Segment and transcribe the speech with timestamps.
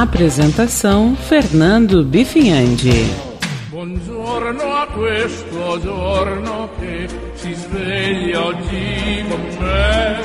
[0.00, 3.12] Apresentação Fernando Bifinhandi.
[3.68, 10.20] Buongiorno a questo giorno che si sveglia oggi con me.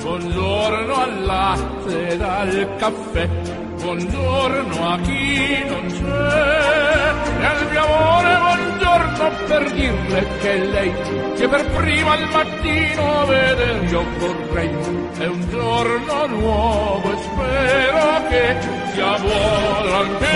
[0.00, 3.57] Buongiorno al latte e al caffè.
[3.80, 7.40] Buongiorno a chi non c'è.
[7.40, 10.92] E al mio amore buongiorno per dirle che lei
[11.36, 14.70] che per prima al mattino vedere io vorrei.
[15.18, 18.56] È un giorno nuovo e spero che
[18.92, 20.26] sia buono anche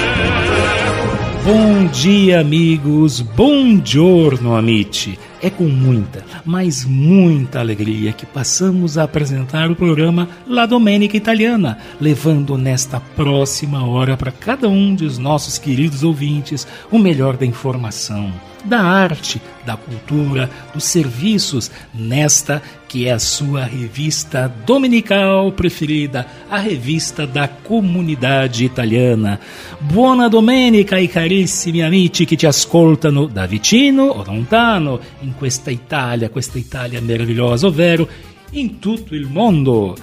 [1.43, 3.21] Bom dia, amigos.
[3.21, 5.17] Bom giorno, amici.
[5.43, 11.79] É com muita, mas muita alegria que passamos a apresentar o programa La Domenica Italiana,
[11.99, 18.31] levando nesta próxima hora para cada um dos nossos queridos ouvintes o melhor da informação
[18.63, 22.61] da arte, da cultura, dos serviços, nesta
[22.93, 29.39] que é a sua revista dominical preferida, a revista da comunidade italiana.
[29.79, 36.29] Buona domenica ai carissimi amici che ti ascoltano da vicino o lontano in questa Italia,
[36.29, 38.07] questa Italia meravigliosa, ovvero
[38.51, 39.97] in tutto il mondo.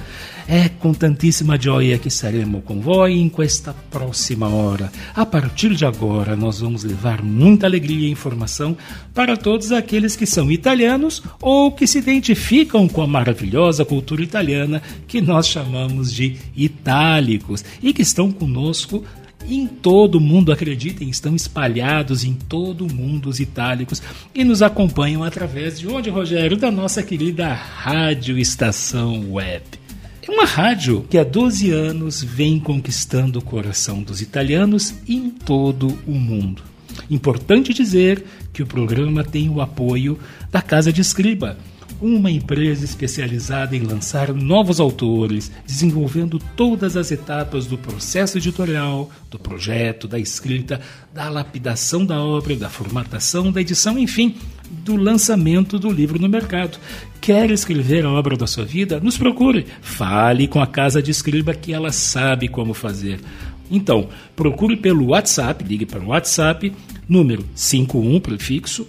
[0.49, 4.93] É com tantíssima joia que estaremos com voi em esta próxima hora.
[5.15, 8.77] A partir de agora, nós vamos levar muita alegria e informação
[9.15, 14.83] para todos aqueles que são italianos ou que se identificam com a maravilhosa cultura italiana
[15.07, 19.05] que nós chamamos de itálicos e que estão conosco
[19.49, 24.03] em todo o mundo, acreditem, estão espalhados em todo o mundo os itálicos
[24.35, 26.57] e nos acompanham através de onde, Rogério?
[26.57, 29.81] Da nossa querida Rádio Estação Web.
[30.23, 35.99] É uma rádio que há 12 anos vem conquistando o coração dos italianos em todo
[36.07, 36.63] o mundo.
[37.11, 38.23] Importante dizer
[38.53, 40.19] que o programa tem o apoio
[40.51, 41.57] da Casa de Escriba,
[42.01, 49.39] uma empresa especializada em lançar novos autores, desenvolvendo todas as etapas do processo editorial, do
[49.39, 50.81] projeto, da escrita,
[51.13, 54.35] da lapidação da obra, da formatação, da edição, enfim,
[54.71, 56.79] do lançamento do livro no mercado.
[57.21, 58.99] Quer escrever a obra da sua vida?
[59.01, 59.67] Nos procure.
[59.83, 63.21] Fale com a casa de escriba que ela sabe como fazer.
[63.71, 66.73] Então, procure pelo WhatsApp, ligue para o WhatsApp,
[67.09, 68.87] número 51 prefixo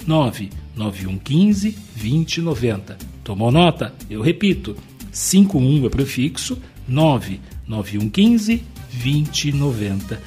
[0.75, 2.97] 99115 2090.
[3.23, 3.93] Tomou nota?
[4.09, 4.75] Eu repito,
[5.11, 8.63] 51 é prefixo 99115
[9.03, 10.21] 2090.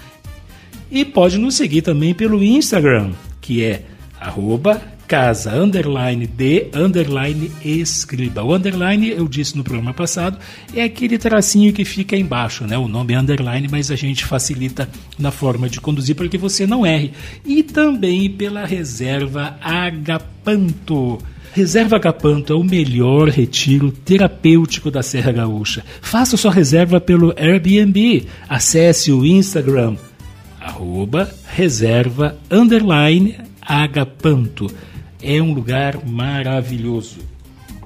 [0.91, 3.85] E pode nos seguir também pelo Instagram, que é
[4.21, 8.43] arroba casa underline de underline escriba.
[8.43, 10.39] O underline, eu disse no programa passado,
[10.75, 12.77] é aquele tracinho que fica embaixo, né?
[12.79, 14.89] O nome é underline, mas a gente facilita
[15.19, 17.13] na forma de conduzir para que você não erre.
[17.45, 21.19] E também pela reserva Agapanto.
[21.53, 25.85] Reserva Agapanto é o melhor retiro terapêutico da Serra Gaúcha.
[26.01, 28.27] Faça sua reserva pelo Airbnb.
[28.49, 29.97] Acesse o Instagram,
[30.61, 34.69] arroba reserva underline Agapanto
[35.25, 37.19] é um lugar maravilhoso.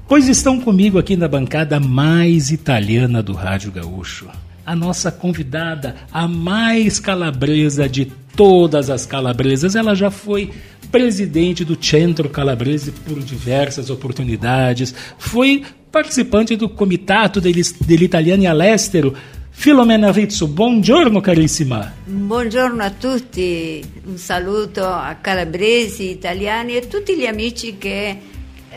[0.09, 4.27] Pois estão comigo aqui na bancada mais italiana do Rádio Gaúcho.
[4.67, 9.77] A nossa convidada, a mais calabresa de todas as calabresas.
[9.77, 10.51] Ela já foi
[10.91, 15.63] presidente do Centro Calabrese por diversas oportunidades, foi
[15.93, 19.15] participante do Comitato degli, degli Italiani all'Estero,
[19.61, 21.93] Filomena Rizzo, buongiorno carissima.
[22.05, 28.19] Buongiorno a tutti, un saluto a calabresi, italiani e tutti gli amici che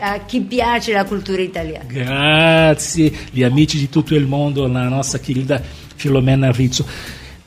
[0.00, 1.84] a chi piace la cultura italiana.
[1.86, 5.62] Grazie, gli amici di tutto il mondo, la nossa querida
[5.94, 6.84] Filomena Rizzo.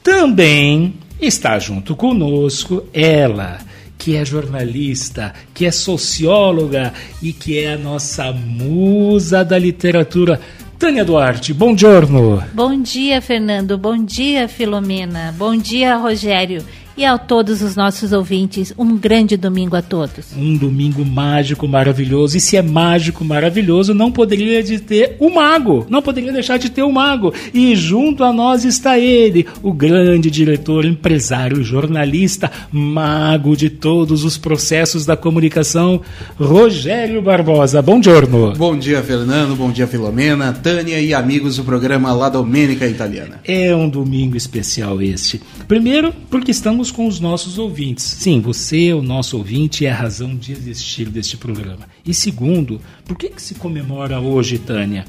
[0.02, 3.60] Também está junto conosco ela,
[3.98, 10.40] que é jornalista, que é socióloga e que é a nossa musa da literatura.
[10.78, 12.44] Tânia Duarte, bom giorno.
[12.54, 13.78] Bom dia, Fernando.
[13.78, 15.34] Bom dia, Filomena.
[15.38, 16.66] Bom dia, Rogério.
[16.98, 20.28] E a todos os nossos ouvintes, um grande domingo a todos.
[20.36, 22.38] Um domingo mágico, maravilhoso.
[22.38, 25.86] E se é mágico, maravilhoso, não poderia de ter o mago.
[25.90, 27.34] Não poderia deixar de ter o mago.
[27.54, 34.38] E junto a nós está ele, o grande diretor, empresário, jornalista, mago de todos os
[34.38, 36.02] processos da comunicação,
[36.40, 37.82] Rogério Barbosa.
[37.82, 38.54] Bom giorno.
[38.56, 39.56] Bom dia, Fernando.
[39.56, 43.42] Bom dia, Filomena, Tânia e amigos do programa La Domenica Italiana.
[43.44, 45.42] É um domingo especial este.
[45.68, 48.04] Primeiro, porque estamos com os nossos ouvintes.
[48.04, 51.88] Sim, você, o nosso ouvinte, é a razão de existir deste programa.
[52.06, 55.06] E segundo, por que, que se comemora hoje, Tânia?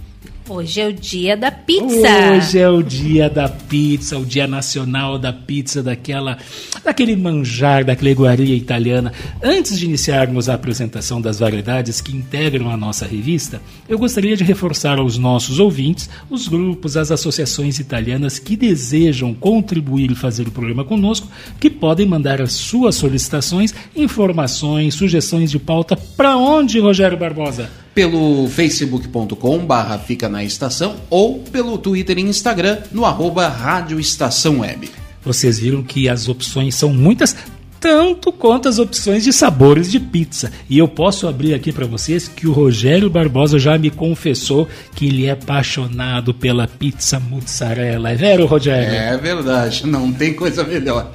[0.49, 2.09] Hoje é o dia da pizza.
[2.37, 6.39] Hoje é o dia da pizza, o dia nacional da pizza, daquela,
[6.85, 9.13] daquele manjar, daquela iguaria italiana.
[9.43, 14.45] Antes de iniciarmos a apresentação das variedades que integram a nossa revista, eu gostaria de
[14.45, 20.53] reforçar aos nossos ouvintes os grupos, as associações italianas que desejam contribuir e fazer o
[20.53, 21.27] programa conosco,
[21.59, 25.97] que podem mandar as suas solicitações, informações, sugestões de pauta.
[25.97, 27.86] Para onde, Rogério Barbosa?
[27.97, 34.61] Pelo facebook.com barra fica na estação ou pelo Twitter e Instagram no arroba Rádio Estação
[34.61, 34.91] Web.
[35.25, 37.35] Vocês viram que as opções são muitas,
[37.81, 40.53] tanto quanto as opções de sabores de pizza.
[40.69, 45.07] E eu posso abrir aqui para vocês que o Rogério Barbosa já me confessou que
[45.07, 48.11] ele é apaixonado pela pizza mozzarella.
[48.11, 48.93] É vero, Rogério?
[48.93, 51.11] É verdade, não tem coisa melhor.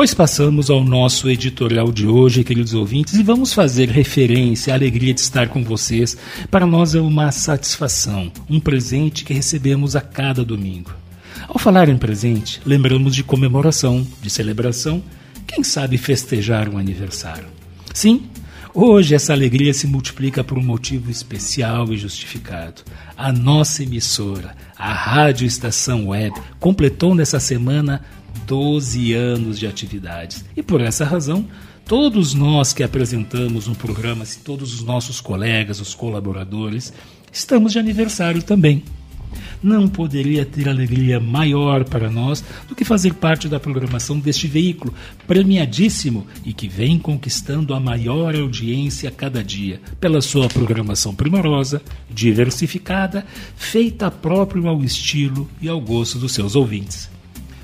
[0.00, 5.12] Pois passamos ao nosso editorial de hoje, queridos ouvintes, e vamos fazer referência à alegria
[5.12, 6.16] de estar com vocês.
[6.50, 10.90] Para nós é uma satisfação, um presente que recebemos a cada domingo.
[11.46, 15.02] Ao falar em presente, lembramos de comemoração, de celebração,
[15.46, 17.48] quem sabe festejar um aniversário.
[17.92, 18.22] Sim,
[18.72, 22.80] hoje essa alegria se multiplica por um motivo especial e justificado.
[23.18, 28.00] A nossa emissora, a Rádio Estação Web, completou nessa semana
[28.50, 30.44] 12 anos de atividades.
[30.56, 31.46] E por essa razão,
[31.86, 36.92] todos nós que apresentamos um programa, assim, todos os nossos colegas, os colaboradores,
[37.32, 38.82] estamos de aniversário também.
[39.62, 44.92] Não poderia ter alegria maior para nós do que fazer parte da programação deste veículo,
[45.28, 51.80] premiadíssimo e que vem conquistando a maior audiência a cada dia, pela sua programação primorosa,
[52.12, 53.24] diversificada,
[53.54, 57.19] feita próprio ao estilo e ao gosto dos seus ouvintes.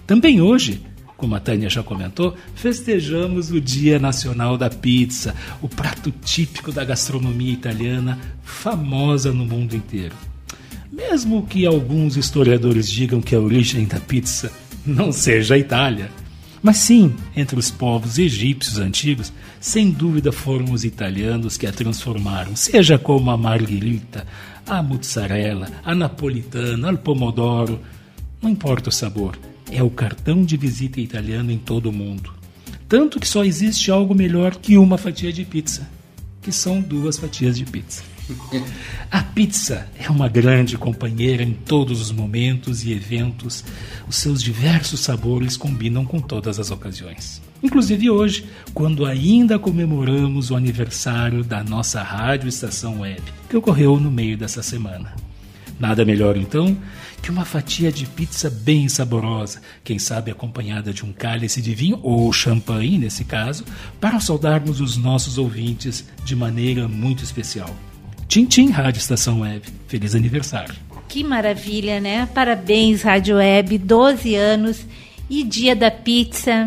[0.06, 0.80] Também hoje,
[1.16, 6.84] como a Tânia já comentou, festejamos o Dia Nacional da Pizza, o prato típico da
[6.84, 10.14] gastronomia italiana, famosa no mundo inteiro.
[10.92, 14.52] Mesmo que alguns historiadores digam que a origem da pizza
[14.86, 16.08] não seja a Itália,
[16.62, 22.54] mas sim, entre os povos egípcios antigos, sem dúvida foram os italianos que a transformaram,
[22.54, 24.26] seja como a margherita,
[24.66, 27.80] a mozzarella, a napolitana, o pomodoro,
[28.40, 29.36] não importa o sabor,
[29.70, 32.32] é o cartão de visita italiano em todo o mundo.
[32.88, 35.88] Tanto que só existe algo melhor que uma fatia de pizza,
[36.40, 38.02] que são duas fatias de pizza.
[39.10, 43.64] A pizza é uma grande companheira em todos os momentos e eventos.
[44.08, 47.40] Os seus diversos sabores combinam com todas as ocasiões.
[47.62, 54.10] Inclusive hoje, quando ainda comemoramos o aniversário da nossa rádio estação web, que ocorreu no
[54.10, 55.14] meio dessa semana.
[55.78, 56.76] Nada melhor então
[57.30, 62.32] uma fatia de pizza bem saborosa, quem sabe acompanhada de um cálice de vinho ou
[62.32, 63.64] champanhe, nesse caso,
[64.00, 67.74] para saudarmos os nossos ouvintes de maneira muito especial.
[68.28, 69.62] Tchim Tchim Rádio Estação Web.
[69.86, 70.74] Feliz aniversário.
[71.08, 72.28] Que maravilha, né?
[72.34, 74.84] Parabéns, Rádio Web, 12 anos
[75.30, 76.64] e dia da pizza.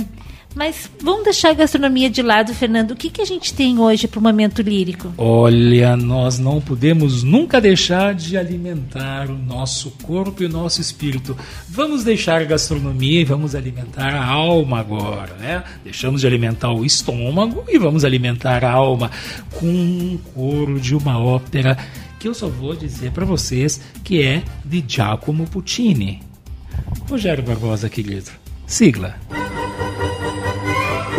[0.55, 2.91] Mas vamos deixar a gastronomia de lado, Fernando.
[2.91, 5.13] O que, que a gente tem hoje para o momento lírico?
[5.17, 11.37] Olha, nós não podemos nunca deixar de alimentar o nosso corpo e o nosso espírito.
[11.67, 15.63] Vamos deixar a gastronomia e vamos alimentar a alma agora, né?
[15.83, 19.11] Deixamos de alimentar o estômago e vamos alimentar a alma
[19.51, 21.77] com um coro de uma ópera
[22.19, 26.21] que eu só vou dizer para vocês que é de Giacomo Puccini.
[27.07, 28.31] Rogério Barbosa, querido.
[28.65, 29.15] Sigla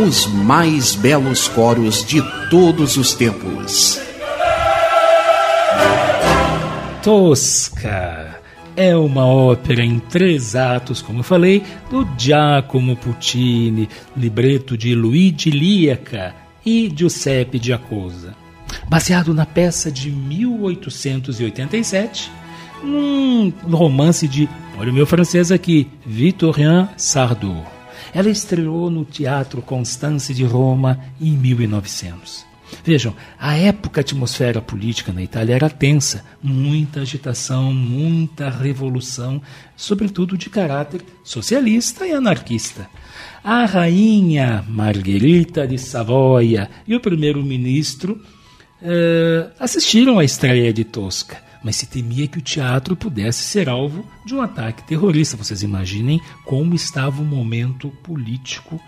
[0.01, 4.01] os mais belos coros de todos os tempos.
[7.03, 8.41] Tosca
[8.75, 16.35] é uma ópera em três atos, como falei, do Giacomo Puccini, libreto de Luigi Liaca
[16.65, 18.35] e Giuseppe Giacosa.
[18.89, 22.33] Baseado na peça de 1887,
[22.83, 27.80] num romance de, olha o meu francês aqui, Victorien Sardou.
[28.15, 32.51] Ela estreou no Teatro Constance de Roma em 1900.
[32.85, 39.43] Vejam, a época a atmosfera política na Itália era tensa, muita agitação, muita revolução,
[39.77, 42.89] sobretudo de caráter socialista e anarquista.
[43.43, 48.21] A rainha Margherita de Savoia e o primeiro-ministro
[48.83, 54.05] eh, assistiram à estreia de Tosca, mas se temia que o teatro pudesse ser alvo
[54.25, 55.37] de um ataque terrorista.
[55.37, 58.81] Vocês imaginem como estava o momento político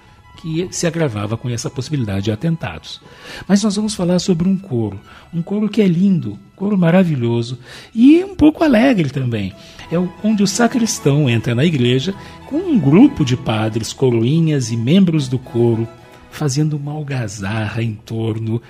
[0.42, 3.00] que se agravava com essa possibilidade de atentados.
[3.46, 4.98] Mas nós vamos falar sobre um coro,
[5.32, 7.58] um coro que é lindo, um coro maravilhoso
[7.94, 9.52] e um pouco alegre também.
[9.90, 12.14] É onde o sacristão entra na igreja
[12.46, 15.86] com um grupo de padres, coroinhas e membros do coro
[16.32, 18.60] fazendo uma algazarra em torno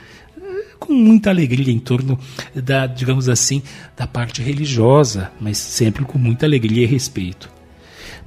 [0.87, 2.19] com muita alegria em torno
[2.55, 3.62] da, digamos assim,
[3.97, 7.51] da parte religiosa, mas sempre com muita alegria e respeito.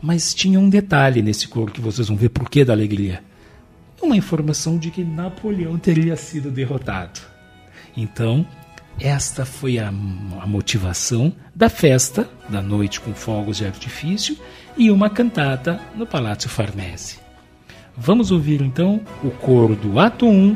[0.01, 3.21] Mas tinha um detalhe nesse coro que vocês vão ver por que da alegria
[4.01, 7.19] uma informação de que Napoleão teria sido derrotado.
[7.97, 8.45] Então,
[8.99, 14.37] esta foi a, a, motivação da festa, da noite com fogos de artifício
[14.77, 17.19] e uma cantata no Palácio Farnese.
[17.97, 20.55] Vamos ouvir então o coro do ato 1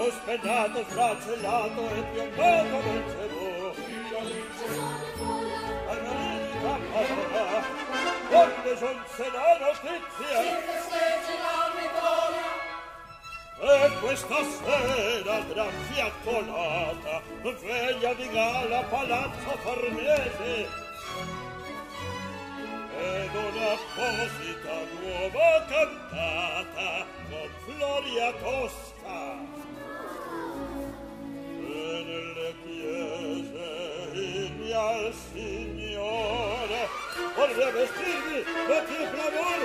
[0.00, 3.48] ospedato, sfracellato e piombato nel cebo.
[5.86, 7.46] Margherita parola,
[8.28, 10.38] quando giunse la notizia,
[10.88, 12.48] fece la vittoria.
[13.62, 20.68] E questa sera gran fiaccolata, veglia di gala palazzo Farnese,
[22.98, 29.68] ed un'apposita nuova cantata con Floria Tosca.
[37.50, 39.60] Vorrei vestirmi, metti per amor,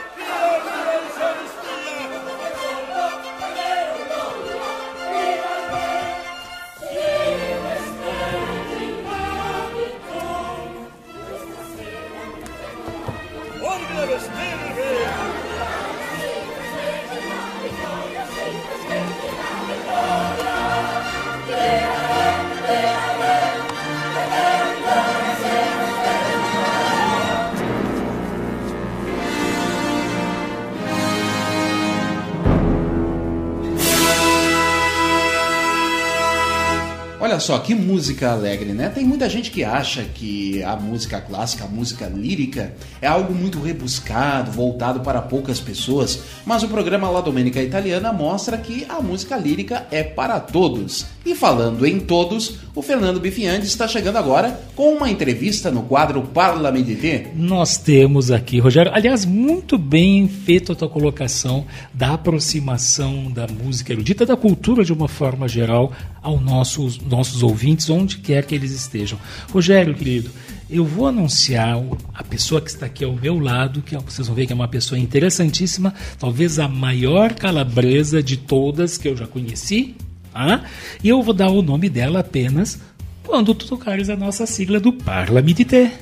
[37.36, 38.88] Olha só, que música alegre, né?
[38.88, 43.60] Tem muita gente que acha que a música clássica, a música lírica, é algo muito
[43.60, 49.38] rebuscado, voltado para poucas pessoas, mas o programa La Domenica Italiana mostra que a música
[49.38, 51.06] lírica é para todos.
[51.26, 56.22] E falando em todos, o Fernando Bifiandi está chegando agora com uma entrevista no quadro
[56.22, 57.32] Parla Medité.
[57.36, 63.92] Nós temos aqui, Rogério, aliás, muito bem feita a tua colocação da aproximação da música
[63.92, 68.72] erudita, da cultura de uma forma geral, aos nossos, nossos ouvintes, onde quer que eles
[68.72, 69.18] estejam.
[69.52, 70.30] Rogério, querido,
[70.70, 71.78] eu vou anunciar
[72.14, 74.56] a pessoa que está aqui ao meu lado, que é, vocês vão ver que é
[74.56, 79.96] uma pessoa interessantíssima, talvez a maior calabresa de todas que eu já conheci,
[80.36, 80.66] Tá?
[81.02, 82.78] E eu vou dar o nome dela apenas
[83.24, 85.94] quando tu tocares a nossa sigla do Parlamidité.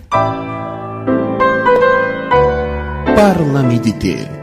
[3.15, 4.42] Parlamidité.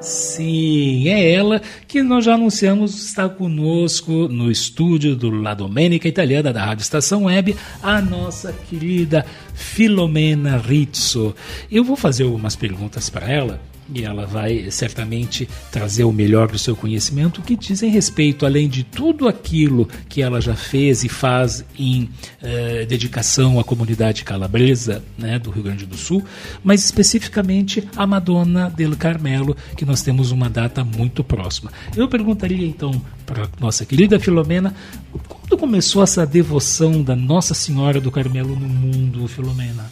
[0.00, 6.54] Sim, é ela que nós já anunciamos está conosco no estúdio do La Domenica Italiana
[6.54, 11.34] da Rádio Estação Web, a nossa querida Filomena Rizzo.
[11.70, 13.60] Eu vou fazer algumas perguntas para ela
[13.94, 18.84] e ela vai certamente trazer o melhor do seu conhecimento que dizem respeito, além de
[18.84, 22.08] tudo aquilo que ela já fez e faz em
[22.42, 26.24] eh, dedicação à comunidade calabresa né, do Rio Grande do Sul,
[26.62, 31.72] mas especificamente a Madonna del Carmelo, que nós temos uma data muito próxima.
[31.96, 34.74] Eu perguntaria então para nossa querida Filomena,
[35.28, 39.90] quando começou essa devoção da Nossa Senhora do Carmelo no mundo, Filomena?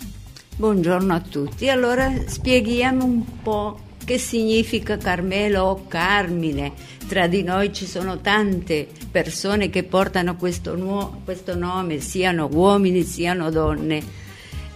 [0.59, 1.69] Buongiorno a tutti.
[1.69, 6.73] Allora spieghiamo un po' che significa Carmelo o Carmine.
[7.07, 13.03] Tra di noi ci sono tante persone che portano questo, nuo- questo nome, siano uomini,
[13.03, 14.27] siano donne.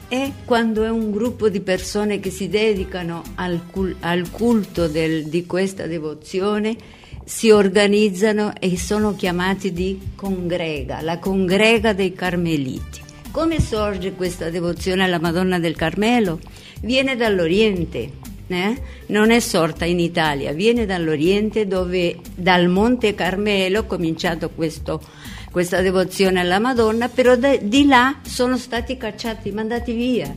[0.08, 5.24] E quando è un gruppo di persone che si dedicano al, cul- al culto del,
[5.24, 6.76] di questa devozione,
[7.24, 13.00] si organizzano e sono chiamati di congrega, la congrega dei Carmeliti.
[13.30, 16.38] Come sorge questa devozione alla Madonna del Carmelo?
[16.82, 18.10] Viene dall'Oriente,
[18.52, 18.82] eh?
[19.06, 25.00] non è sorta in Italia, viene dall'Oriente dove dal Monte Carmelo è cominciato questo,
[25.50, 30.34] questa devozione alla Madonna, però da, di là sono stati cacciati, mandati via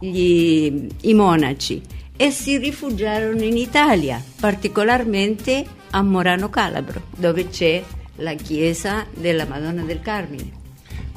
[0.00, 1.80] gli, i monaci
[2.16, 7.82] e si rifugiarono in Italia, particolarmente a Morano Calabro, dove c'è
[8.16, 10.64] la chiesa della Madonna del Carmine.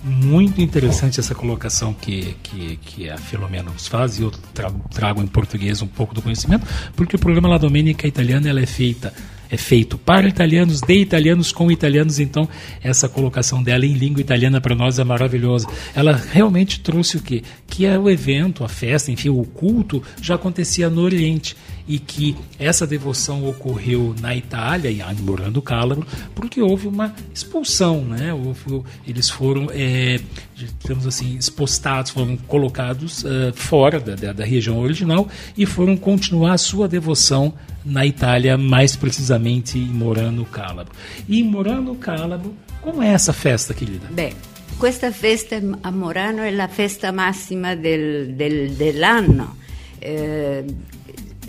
[0.04, 5.22] Muito interessante essa colocação que, que, que a Filomena nos faz e eu tra trago
[5.22, 6.66] em português um pouco do conhecimento,
[6.96, 9.14] porque o programa La Domenica Italiana ela é feita
[9.50, 12.48] é feito para italianos, de italianos, com italianos, então
[12.84, 15.68] essa colocação dela em língua italiana para nós é maravilhosa.
[15.96, 17.42] Ela realmente trouxe o quê?
[17.68, 21.58] Que é o evento, a festa, enfim, o culto já acontecia no Oriente
[21.90, 26.06] e que essa devoção ocorreu na Itália, em Morando Calabro,
[26.36, 28.32] porque houve uma expulsão, né?
[28.32, 30.20] Houve, eles foram, é,
[30.56, 35.28] digamos assim, expostados, foram colocados uh, fora da, da, da região original
[35.58, 37.52] e foram continuar a sua devoção
[37.84, 40.94] na Itália, mais precisamente em Morano Calabro.
[41.28, 42.54] E em Morano Calabro,
[42.84, 44.06] como é essa festa, querida?
[44.12, 44.36] Beh,
[44.78, 49.58] questa festa a Morano è la festa massima del, del, dell'anno.
[49.98, 50.64] Eh,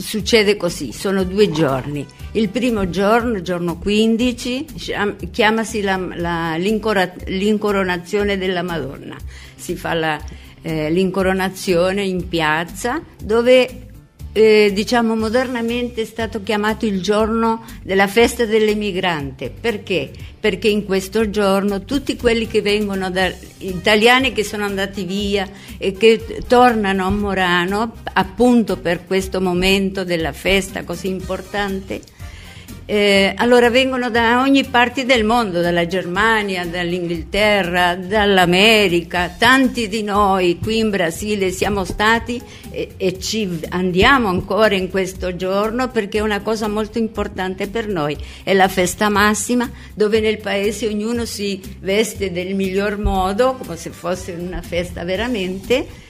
[0.00, 2.06] succede così, sono due giorni.
[2.32, 4.66] Il primo giorno, giorno 15,
[5.30, 9.16] chiamasi la, la, l'incoronazione della Madonna.
[9.54, 10.20] Si fa la,
[10.62, 13.89] eh, l'incoronazione in piazza dove
[14.32, 19.50] eh, diciamo modernamente è stato chiamato il giorno della festa dell'emigrante.
[19.50, 20.10] Perché?
[20.38, 25.92] Perché in questo giorno tutti quelli che vengono da italiani che sono andati via e
[25.92, 32.00] che tornano a Morano appunto per questo momento della festa così importante
[32.90, 40.58] eh, allora vengono da ogni parte del mondo, dalla Germania, dall'Inghilterra, dall'America, tanti di noi
[40.60, 46.20] qui in Brasile siamo stati e, e, ci andiamo ancora in questo giorno perché è
[46.20, 51.60] una cosa molto importante per noi, è la festa massima dove nel paese ognuno si
[51.78, 56.08] veste del miglior modo, come se fosse una festa veramente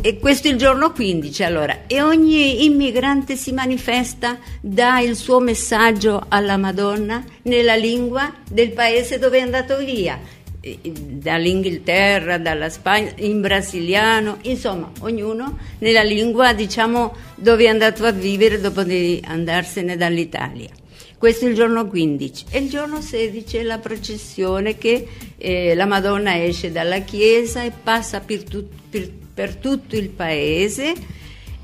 [0.00, 5.38] e questo è il giorno 15, allora, e ogni immigrante si manifesta, dà il suo
[5.38, 10.18] messaggio alla Madonna nella lingua del paese dove è andato via,
[10.60, 18.60] dall'Inghilterra, dalla Spagna, in brasiliano, insomma, ognuno nella lingua, diciamo, dove è andato a vivere
[18.60, 20.70] dopo di andarsene dall'Italia.
[21.18, 25.86] Questo è il giorno 15 e il giorno 16 è la processione che eh, la
[25.86, 29.08] Madonna esce dalla chiesa e passa per, tut, per
[29.42, 30.94] per tutto il paese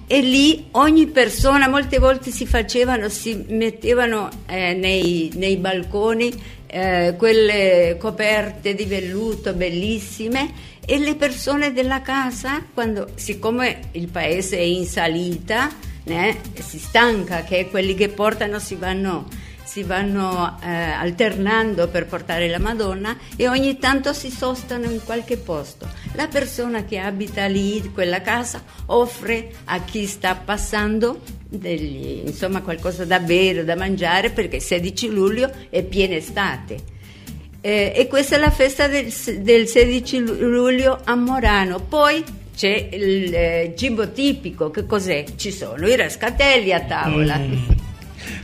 [0.09, 6.33] e lì ogni persona, molte volte si facevano, si mettevano eh, nei, nei, balconi
[6.67, 10.53] eh, quelle coperte di velluto bellissime
[10.85, 15.71] e le persone della casa, quando, siccome il paese è in salita,
[16.03, 19.29] né, si stanca che quelli che portano si vanno
[19.68, 25.37] si vanno eh, alternando per portare la Madonna e ogni tanto si sostano in qualche
[25.37, 25.87] posto.
[26.14, 33.04] La persona che abita lì, quella casa, offre a chi sta passando degli, insomma, qualcosa
[33.04, 36.76] da bere, da mangiare, perché 16 luglio è piena estate.
[37.61, 41.78] Eh, e questa è la festa del, del 16 luglio a Morano.
[41.81, 42.24] Poi
[42.57, 45.26] c'è il eh, cibo tipico, che cos'è?
[45.37, 47.37] Ci sono i rascatelli a tavola.
[47.37, 47.87] Mm.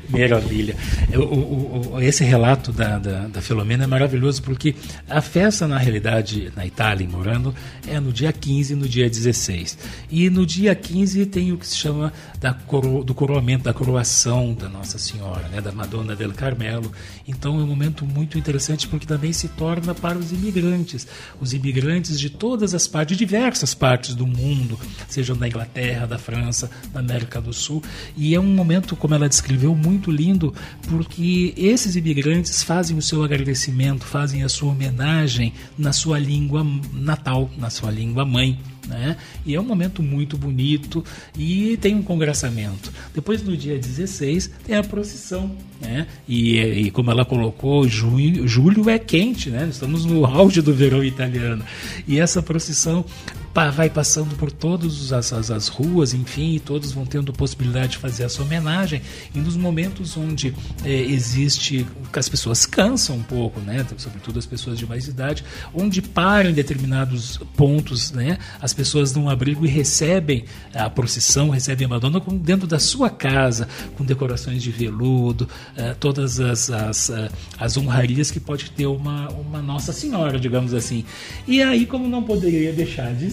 [0.08, 0.76] Maravilha.
[1.16, 4.74] O, esse relato da, da, da, Filomena é maravilhoso porque
[5.08, 7.54] a festa, na realidade, na Itália, morando,
[7.86, 9.78] é no dia 15 e no dia 16.
[10.10, 14.54] E no dia 15 tem o que se chama da coro, do coroamento, da coroação
[14.54, 16.92] da Nossa Senhora, né, da Madonna del Carmelo.
[17.26, 21.06] Então é um momento muito interessante porque também se torna para os imigrantes.
[21.40, 26.18] Os imigrantes de todas as partes, de diversas partes do mundo, sejam da Inglaterra, da
[26.18, 27.82] França, da América do Sul.
[28.16, 30.52] E é um momento, como ela descreveu, muito muito lindo
[30.88, 37.50] porque esses imigrantes fazem o seu agradecimento, fazem a sua homenagem na sua língua natal,
[37.56, 38.58] na sua língua mãe.
[38.86, 39.16] Né?
[39.46, 41.02] E é um momento muito bonito
[41.38, 42.92] e tem um congraçamento.
[43.14, 45.56] Depois, no dia 16, tem a procissão.
[45.80, 46.06] Né?
[46.28, 49.66] E, e como ela colocou, junho, julho é quente, né?
[49.70, 51.64] estamos no auge do verão italiano.
[52.06, 53.06] E essa procissão
[53.54, 57.98] vai passando por todas as, as, as, ruas, enfim, e todos vão tendo possibilidade de
[57.98, 59.00] fazer essa homenagem.
[59.34, 64.46] E nos momentos onde é, existe, que as pessoas cansam um pouco, né, sobretudo as
[64.46, 69.64] pessoas de mais idade, onde param em determinados pontos, né, as pessoas dão um abrigo
[69.64, 75.48] e recebem a procissão, recebem a Madonna dentro da sua casa, com decorações de veludo,
[75.76, 80.74] uh, todas as, as, uh, as honrarias que pode ter uma, uma Nossa Senhora, digamos
[80.74, 81.04] assim.
[81.46, 83.30] E aí, como não poderia deixar de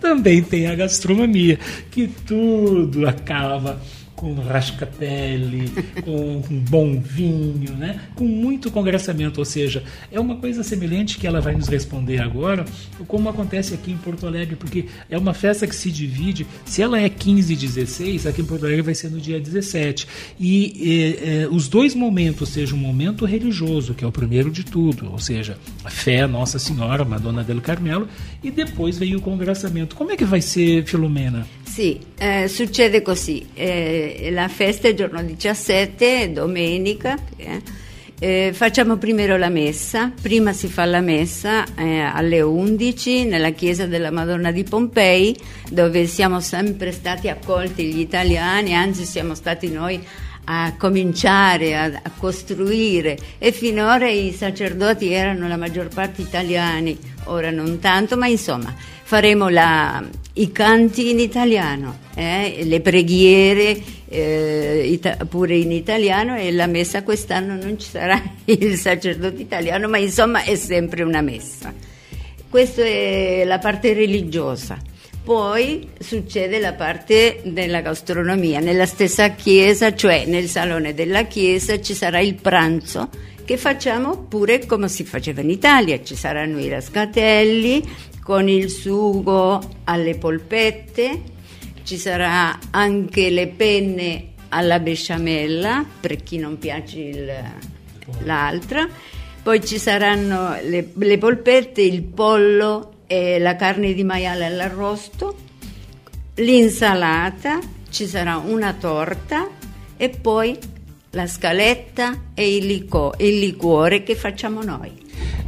[0.00, 1.58] também tem a gastronomia,
[1.90, 3.80] que tudo acaba
[4.22, 5.68] com rascapelle,
[6.04, 8.00] com, bom vinho, né?
[8.14, 9.82] com muito congraçamento, ou seja,
[10.12, 12.64] é uma coisa semelhante que ela vai nos responder agora,
[13.08, 17.00] como acontece aqui em Porto Alegre, porque é uma festa que se divide, se ela
[17.00, 20.06] é 15 e 16, aqui em Porto Alegre vai ser no dia 17.
[20.38, 24.12] E eh, eh, os dois momentos, ou seja, o um momento religioso, que é o
[24.12, 28.06] primeiro de tudo, ou seja, a fé Nossa Senhora, Madonna del Carmelo,
[28.40, 29.96] e depois veio o congraçamento.
[29.96, 31.44] Como é que vai ser, Filomena?
[31.72, 33.48] Sì, eh, succede così.
[33.54, 37.16] Eh, la festa è giorno 17, domenica.
[37.34, 37.62] Eh,
[38.18, 43.86] eh, facciamo prima la messa, prima si fa la messa eh, alle 11 nella chiesa
[43.86, 45.34] della Madonna di Pompei,
[45.70, 49.98] dove siamo sempre stati accolti gli italiani, anzi siamo stati noi
[50.44, 57.50] a cominciare a, a, costruire e finora i sacerdoti erano la maggior parte italiani, ora
[57.50, 63.76] non tanto, ma insomma faremo la, i canti in italiano, eh, le preghiere
[64.08, 69.88] eh, ita- pure in italiano e la messa quest'anno non ci sarà il sacerdote italiano,
[69.88, 71.72] ma insomma è sempre una messa.
[72.48, 74.78] Questa è la parte religiosa.
[75.24, 78.58] Poi succede la parte della gastronomia.
[78.58, 83.08] Nella stessa chiesa, cioè nel salone della chiesa, ci sarà il pranzo
[83.44, 86.02] che facciamo pure come si faceva in Italia.
[86.02, 87.82] Ci saranno i rascatelli
[88.22, 91.22] con il sugo alle polpette,
[91.82, 97.32] ci sarà anche le penne alla besciamella per chi non piace il,
[98.24, 98.88] l'altra.
[99.42, 105.36] Poi ci saranno le, le polpette, il pollo e la carne di maiale all'arrosto,
[106.36, 107.58] l'insalata,
[107.90, 109.48] ci sarà una torta
[109.96, 110.56] e poi
[111.10, 114.92] la scaletta e il, lico, il liquore che facciamo noi.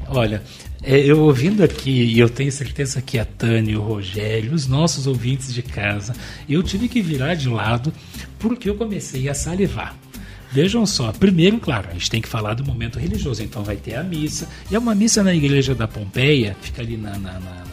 [0.09, 0.43] Olha,
[0.87, 5.53] eu ouvindo aqui, e eu tenho certeza que a Tânia, o Rogério, os nossos ouvintes
[5.53, 6.15] de casa,
[6.49, 7.93] eu tive que virar de lado
[8.39, 9.97] porque eu comecei a salivar.
[10.53, 13.97] Vejam só, primeiro, claro, a gente tem que falar do momento religioso, então vai ter
[13.97, 17.65] a missa, e é uma missa na igreja da Pompeia, fica ali na, na, na,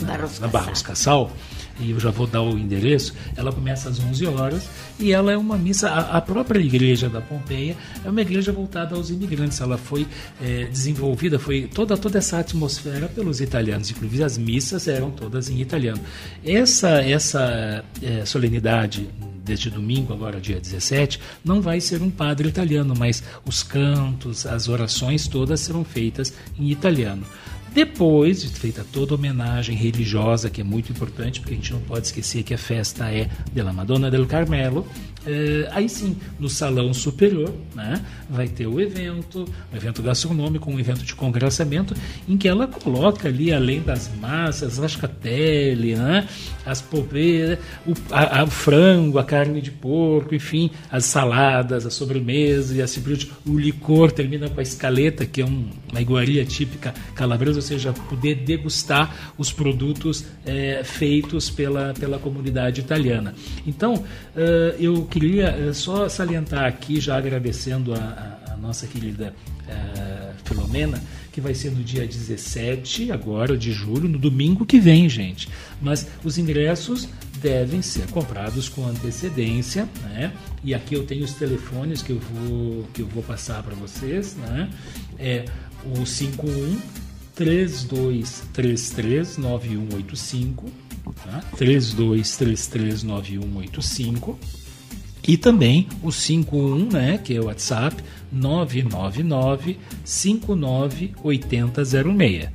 [0.00, 1.30] na, na Barros Cassal,
[1.80, 5.36] e eu já vou dar o endereço, ela começa às 11 horas e ela é
[5.36, 9.78] uma missa, a, a própria igreja da Pompeia é uma igreja voltada aos imigrantes, ela
[9.78, 10.06] foi
[10.42, 15.60] é, desenvolvida, foi toda, toda essa atmosfera pelos italianos, inclusive as missas eram todas em
[15.60, 16.00] italiano.
[16.44, 19.08] Essa, essa é, solenidade
[19.44, 24.68] deste domingo, agora dia 17, não vai ser um padre italiano, mas os cantos, as
[24.68, 27.24] orações todas serão feitas em italiano.
[27.72, 32.06] Depois de feita toda homenagem religiosa, que é muito importante, porque a gente não pode
[32.06, 34.84] esquecer que a festa é della Madonna del Carmelo,
[35.26, 40.78] é, aí sim, no salão superior, né, vai ter o evento, um evento gastronômico, um
[40.78, 41.94] evento de congraçamento,
[42.28, 46.26] em que ela coloca ali, além das massas, rascatelli, né,
[46.64, 52.74] as polpeiras, o, a, a, frango, a carne de porco, enfim, as saladas, a sobremesa
[52.74, 53.12] e assim por
[53.46, 57.92] O licor termina com a escaleta, que é um, uma iguaria típica calabresa, ou seja,
[57.92, 63.34] poder degustar os produtos é, feitos pela, pela comunidade italiana.
[63.66, 69.34] Então, uh, eu queria eh, só salientar aqui, já agradecendo a, a, a nossa querida
[69.66, 75.08] uh, Filomena, que vai ser no dia 17, agora de julho, no domingo que vem,
[75.08, 75.48] gente.
[75.82, 77.08] Mas os ingressos
[77.42, 80.32] devem ser comprados com antecedência, né?
[80.62, 84.36] E aqui eu tenho os telefones que eu vou, que eu vou passar para vocês,
[84.36, 84.70] né?
[85.18, 85.46] É
[85.84, 86.78] o 51
[87.34, 90.70] 3233 9185
[91.24, 91.42] tá?
[91.56, 94.38] 3233 9185
[95.26, 98.02] e também o 51, né, que é o WhatsApp
[98.32, 102.48] 999 59 8006.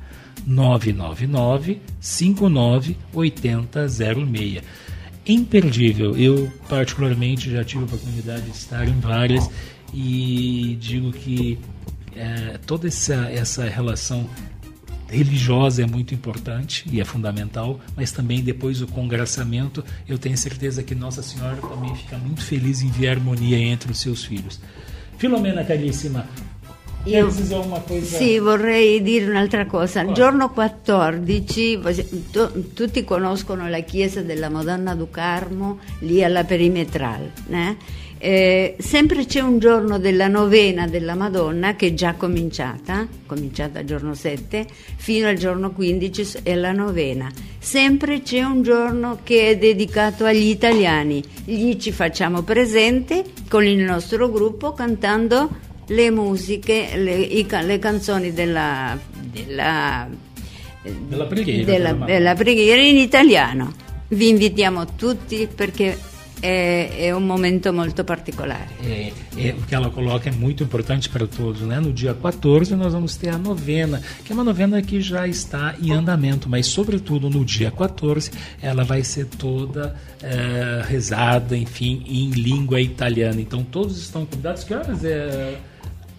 [0.46, 4.62] 999 59 8006.
[5.26, 6.16] Imperdível.
[6.16, 9.50] Eu particularmente já tive a oportunidade de estar em várias
[9.92, 11.58] e digo que
[12.14, 14.28] é, toda essa, essa relação
[15.08, 20.82] religiosa é muito importante e é fundamental, mas também depois o congraçamento, eu tenho certeza
[20.82, 24.60] que Nossa Senhora também fica muito feliz em ver harmonia entre os seus filhos.
[25.18, 26.26] Filomena caríssima,
[27.06, 27.30] Io-?
[28.18, 30.00] Sì, vorrei dire un'altra cosa.
[30.02, 31.78] Il giorno 14,
[32.32, 37.30] tu- tutti conoscono la chiesa della Madonna du Carmo, lì alla perimetral.
[37.46, 37.76] né?
[38.18, 43.86] Eh, sempre c'è un giorno della novena della Madonna che è già cominciata, cominciata il
[43.86, 47.30] giorno 7, fino al giorno 15 è la novena.
[47.58, 51.22] Sempre c'è un giorno che è dedicato agli italiani.
[51.44, 58.32] Lì ci facciamo presente con il nostro gruppo cantando le musiche, le, i le canzoni
[58.32, 60.08] della, della,
[60.82, 63.72] Della preghiera, della preghiera in italiano.
[64.08, 65.98] Vi invitiamo tutti perché
[66.40, 68.68] è, è un momento molto particolare.
[68.82, 71.80] É, é, o que ela coloca é muito importante para todos, né?
[71.80, 75.74] No dia 14 nós vamos ter a novena, que é uma novena que já está
[75.80, 82.30] em andamento, mas sobretudo no dia 14 ela vai ser toda eh, rezada, enfim, em
[82.30, 83.40] língua italiana.
[83.40, 84.64] Então todos estão convidados.
[84.64, 85.56] Que horas é?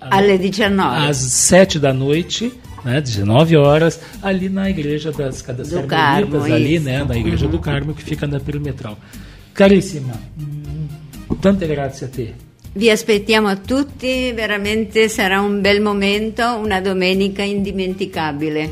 [0.01, 1.07] Alle 19.
[1.07, 2.51] Às 7 da noite.
[2.85, 7.51] Né, 19 horas, ali na igreja das, das Carmelitas, ali, né, na igreja Uhum.
[7.51, 8.97] do Carmo, que fica na perimetral.
[9.57, 10.13] Carissima,
[11.39, 12.35] tante grazie a te.
[12.73, 18.71] Vi aspettiamo tutti, veramente sarà un bel momento, una domenica indimenticabile.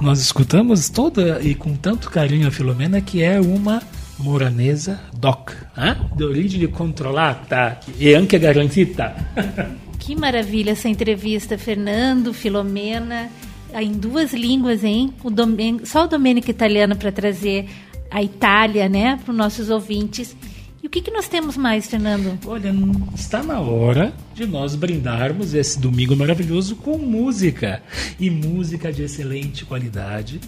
[0.00, 3.80] Nós escutamos toda e com tanto carinho a Filomena, que é uma
[4.18, 5.94] moranesa doc, hein?
[6.16, 9.14] de origem controlata e anche garantita.
[10.00, 13.28] Que maravilha essa entrevista, Fernando, Filomena,
[13.74, 15.12] em duas línguas, hein?
[15.24, 15.80] O Domen...
[15.84, 17.66] Só o Domênico italiano para trazer
[18.10, 20.36] a Itália, né, para os nossos ouvintes.
[20.82, 22.38] E o que, que nós temos mais, Fernando?
[22.46, 22.72] Olha,
[23.14, 27.82] está na hora de nós brindarmos esse domingo maravilhoso com música.
[28.20, 30.40] E música de excelente qualidade.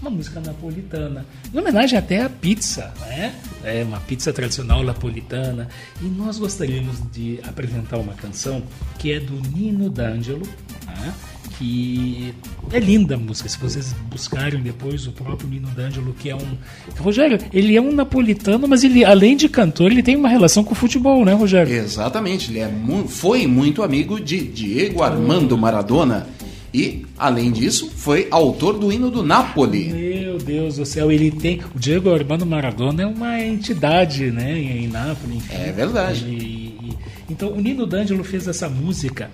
[0.00, 1.24] Uma música napolitana.
[1.52, 3.34] Em homenagem até à pizza, né?
[3.64, 5.68] É uma pizza tradicional napolitana.
[6.02, 8.62] E nós gostaríamos de apresentar uma canção
[8.98, 10.46] que é do Nino D'Angelo,
[10.86, 11.14] né?
[11.58, 12.32] Que
[12.72, 13.48] é linda a música.
[13.48, 16.56] Se vocês buscarem depois o próprio Nino D'Angelo, que é um.
[16.98, 20.72] Rogério, ele é um napolitano, mas ele, além de cantor, ele tem uma relação com
[20.72, 21.72] o futebol, né, Rogério?
[21.74, 26.26] Exatamente, ele é mu- foi muito amigo de Diego Armando Maradona
[26.72, 29.86] e, além disso, foi autor do hino do Napoli.
[29.88, 31.60] Meu Deus do céu, ele tem.
[31.74, 35.36] O Diego Armando Maradona é uma entidade, né, em, Nápoles.
[35.36, 35.54] Enfim.
[35.54, 36.24] É verdade.
[36.26, 36.92] E-
[37.28, 39.30] então, o Nino D'Angelo fez essa música,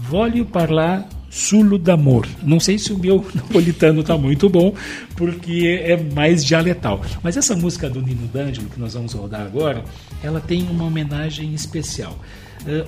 [0.00, 2.26] Voglio parlar sullo d'amor.
[2.42, 4.74] Não sei se o meu napolitano está muito bom,
[5.16, 7.00] porque é mais dialetal.
[7.22, 9.84] Mas essa música do Nino D'Angelo, que nós vamos rodar agora,
[10.22, 12.18] ela tem uma homenagem especial.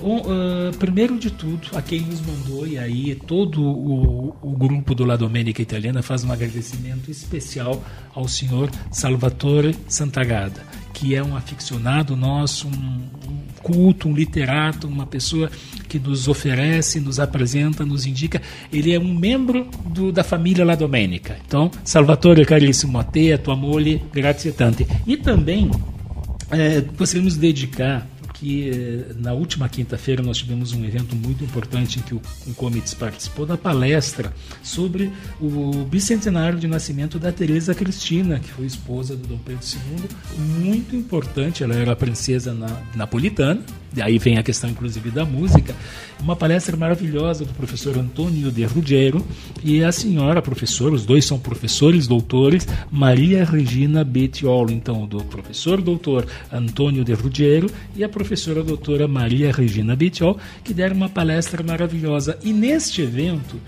[0.01, 4.93] O- eh, primeiro de tudo, a quem nos mandou, e aí todo o, o grupo
[4.93, 7.81] do La Domenica Italiana faz um agradecimento especial
[8.13, 10.61] ao senhor Salvatore Santagada,
[10.93, 13.01] que é um aficionado nosso, um
[13.61, 15.49] culto, um literato, uma pessoa
[15.87, 18.41] que nos oferece, nos apresenta, nos indica.
[18.71, 21.37] Ele é um membro do- da família La Domenica.
[21.45, 24.85] Então, Salvatore, carissimo a te, a tua moglie, grazie tante.
[25.05, 25.69] E também
[26.49, 28.07] é, gostaríamos de dedicar
[28.41, 32.53] que eh, na última quinta-feira nós tivemos um evento muito importante em que o, o
[32.55, 39.15] Comites participou da palestra sobre o bicentenário de nascimento da Teresa Cristina, que foi esposa
[39.15, 40.09] do Dom Pedro II,
[40.63, 43.61] muito importante, ela era princesa na- napolitana,
[43.99, 45.75] aí vem a questão inclusive da música,
[46.19, 49.25] uma palestra maravilhosa do professor Antônio de Ruggiero
[49.63, 55.81] e a senhora professora, os dois são professores, doutores, Maria Regina Bettiolo, então do professor
[55.81, 61.63] doutor Antônio de Ruggiero e a professora doutora Maria Regina Bettiolo, que deram uma palestra
[61.63, 62.37] maravilhosa.
[62.43, 63.59] E neste evento,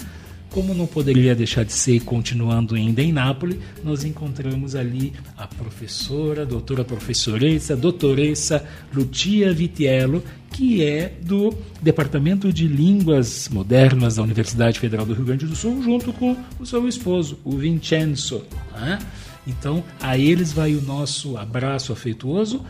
[0.53, 6.45] como não poderia deixar de ser, continuando ainda em Nápoles, nós encontramos ali a professora,
[6.45, 8.63] doutora professoressa, doutoressa
[8.93, 15.47] Lucia Vitiello, que é do Departamento de Línguas Modernas da Universidade Federal do Rio Grande
[15.47, 18.43] do Sul, junto com o seu esposo, o Vincenzo.
[18.73, 18.99] né?
[19.47, 22.63] Então, a eles vai o nosso abraço afetuoso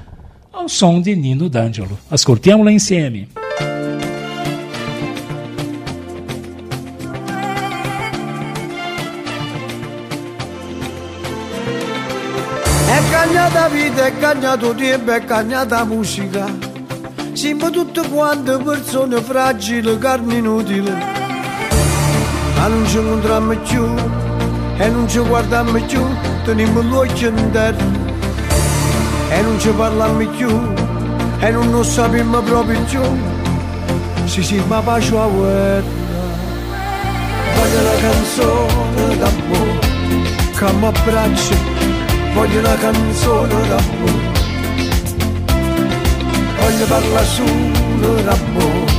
[0.54, 2.00] ao som de Nino D'Angelo.
[2.10, 3.28] Ascoltiamo lá insieme.
[3.36, 3.43] È
[13.64, 16.46] cagnata vita, è cagnato tempo, è cagnata musica.
[17.34, 20.92] Siamo tutte quante persone fragili, carne inutile.
[22.56, 23.86] Ma non ci incontriamo più
[24.78, 26.02] e non ci guardiamo più,
[26.44, 27.86] teniamo l'occhio in terra.
[29.30, 30.50] E non ci parliamo più
[31.40, 33.02] e non lo sappiamo proprio più.
[34.26, 36.02] Si si ma pace a guerra.
[37.56, 39.92] Voglio una canzone d'amore
[40.58, 41.73] che mi abbraccia,
[42.34, 44.32] voglio una canzone d'amore.
[46.60, 48.92] Voglio parlare solo d'amore,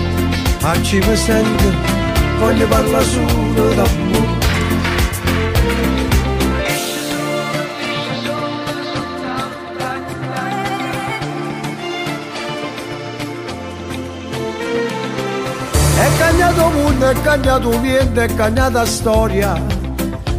[0.61, 1.93] ma ci mi sento
[2.39, 4.43] voglio parlare solo d'amore.
[15.97, 19.74] È cambiato mondo, è cambiato niente, è cambiata storia.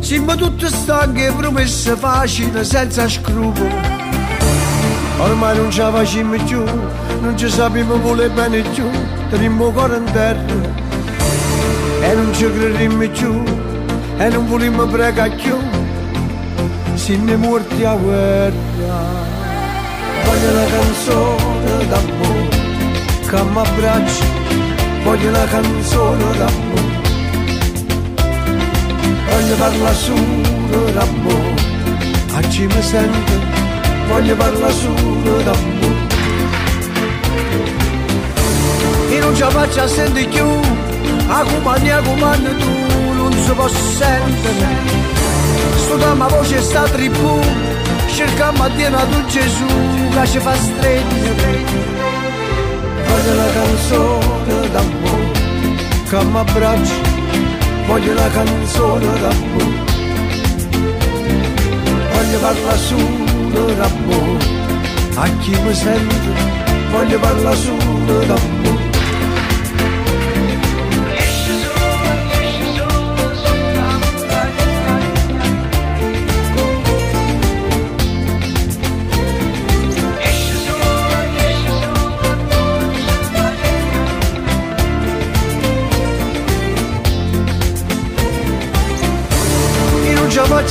[0.06, 3.74] Siamo tutti stanchi, promesse facili, senza scrupoli.
[5.18, 6.64] Ormai non ce la facciamo più,
[7.22, 8.88] non ci sappiamo volere bene più,
[9.32, 10.54] teniamo cuore in terra.
[12.02, 13.44] E non ci crediamo più,
[14.18, 15.58] e non vogliamo pregare più.
[16.94, 18.54] Siamo morti a guerra.
[20.24, 22.50] Voglio una canzone d'amore,
[23.28, 24.26] che mi abbraccia
[25.04, 26.85] voglio una canzone d'amore
[29.36, 31.64] voglio parlare solo d'amore.
[32.50, 33.34] Chi mi sente
[34.08, 36.04] voglio parlare solo d'amore.
[39.10, 40.46] E non ci faccio sentire più
[41.28, 45.04] a compagnia comando tu non si può sentire.
[45.84, 47.40] Sto ma voce sta tribù.
[48.08, 49.66] Cercamo a dire tu Gesù
[50.12, 51.16] che ci fa stretto
[53.08, 55.34] voglio una canzone d'amore.
[56.10, 57.25] Che mi abbraccia
[57.88, 59.84] voglio una canzone d'amore
[62.14, 64.46] voglio parlare solo d'amore
[65.16, 66.16] a chi mi sente
[66.92, 68.85] voglio parlare solo d'amore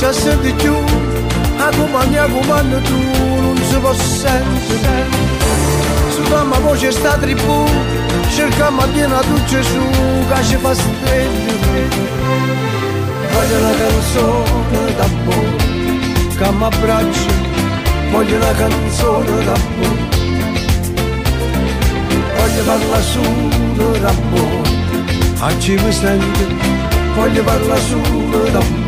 [0.05, 0.73] faccia senti più
[1.57, 2.99] a compagnia comando tu
[3.41, 5.05] non si può sentire
[6.09, 7.65] sulla mia voce sta tribù
[8.29, 9.83] cerchiamo a dire tu Gesù
[10.29, 11.87] che ci fa stringere
[13.31, 15.55] voglio una canzone d'amore
[16.37, 17.33] che mi abbraccia
[18.11, 20.13] voglio una canzone d'amore
[22.37, 24.69] voglio parlare solo d'amore
[25.39, 26.45] a chi mi sente
[27.15, 28.84] voglio parlare solo d'amore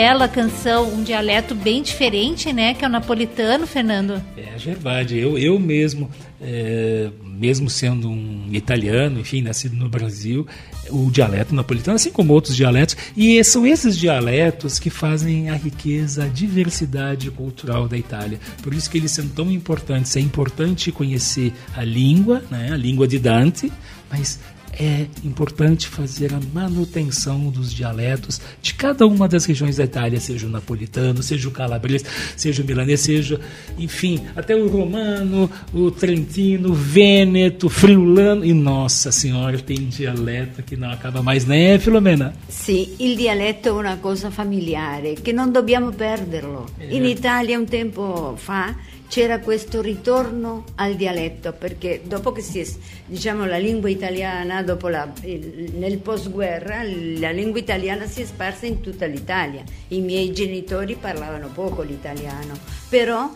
[0.00, 2.72] bela canção, um dialeto bem diferente, né?
[2.72, 4.14] Que é o napolitano, Fernando.
[4.34, 5.18] É verdade.
[5.18, 6.10] Eu, eu mesmo,
[6.40, 10.46] é, mesmo sendo um italiano, enfim, nascido no Brasil,
[10.88, 16.24] o dialeto napolitano, assim como outros dialetos, e são esses dialetos que fazem a riqueza,
[16.24, 18.40] a diversidade cultural da Itália.
[18.62, 20.16] Por isso que eles são tão importantes.
[20.16, 22.70] É importante conhecer a língua, né?
[22.72, 23.70] A língua de Dante,
[24.10, 24.40] mas
[24.78, 30.46] é importante fazer a manutenção dos dialetos de cada uma das regiões da Itália, seja
[30.46, 32.04] o napolitano, seja o calabrese,
[32.36, 33.40] seja o milanês, seja,
[33.78, 40.62] enfim, até o romano, o trentino, o vêneto, o friulano e nossa senhora, tem dialeto
[40.62, 42.34] que não acaba mais, né, Filomena?
[42.48, 46.68] Sì, il dialetto è una cosa familiare che non dobbiamo perderlo.
[46.88, 48.74] In Italia un tempo fa
[49.10, 52.64] c'era questo ritorno al dialetto perché dopo che si
[53.06, 58.66] diciamo la lingua italiana dopo la, il, nel postguerra la lingua italiana si è sparsa
[58.66, 59.64] in tutta l'Italia.
[59.88, 62.56] I miei genitori parlavano poco l'italiano
[62.88, 63.32] però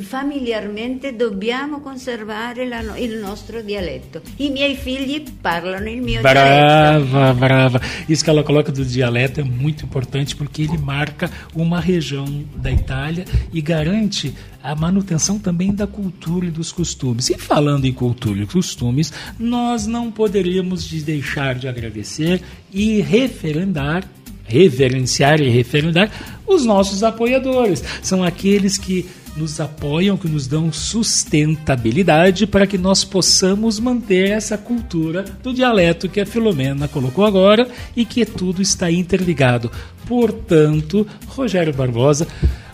[0.00, 4.20] familiarmente dobbiamo conservare la, il nostro dialetto.
[4.36, 7.10] I miei figli parlano il mio dialetto.
[7.10, 7.80] Brava, brava.
[8.08, 12.70] Isso que ela coloca do dialeto é muito importante porque ele marca uma região da
[12.70, 17.30] Itália e garante a manutenção também da cultura e dos costumes.
[17.30, 24.04] E falando em cultura e costumes, nós não poderíamos deixar de agradecer e referendar
[24.50, 26.10] reverenciar e referendar
[26.44, 27.84] os nossos apoiadores.
[28.02, 34.58] São aqueles que nos apoiam, que nos dão sustentabilidade para que nós possamos manter essa
[34.58, 39.70] cultura do dialeto que a Filomena colocou agora e que tudo está interligado.
[40.06, 42.26] Portanto, Rogério Barbosa,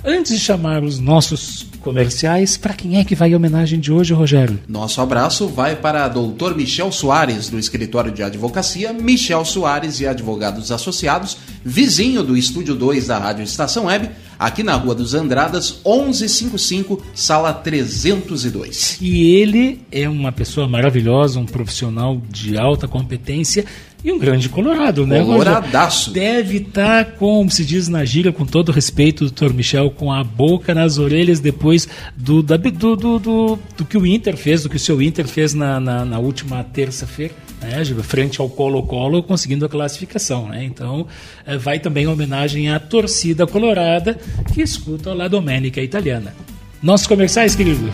[0.05, 4.13] antes de chamar os nossos comerciais, para quem é que vai a homenagem de hoje,
[4.13, 4.59] Rogério?
[4.67, 6.55] Nosso abraço vai para Dr.
[6.57, 13.07] Michel Soares, do escritório de advocacia Michel Soares e Advogados Associados, vizinho do Estúdio 2
[13.07, 18.99] da Rádio Estação Web, aqui na Rua dos Andradas, 1155, sala 302.
[19.01, 23.65] E ele é uma pessoa maravilhosa, um profissional de alta competência
[24.05, 25.21] E um grande colorado, né?
[25.21, 26.13] Coloradaço.
[26.13, 30.23] Deve estar, tá, como se diz na gíria, com todo respeito, doutor Michel, com a
[30.23, 34.69] boca nas orelhas depois do, da, do, do, do, do, que o Inter fez, do
[34.69, 37.35] que o seu Inter fez na, na, na última terça-feira.
[37.61, 40.49] Né, frente ao Colo-Colo, conseguindo a classificação.
[40.49, 40.65] Né?
[40.65, 41.07] Então,
[41.47, 44.19] eh, vai também homenagem à torcida colorada
[44.53, 46.35] que escuta a Domênica Italiana.
[46.83, 47.91] Nossos comerciais, querido.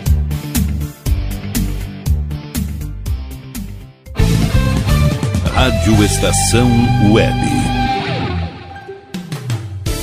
[5.53, 6.69] Rádio Estação
[7.13, 7.62] Web.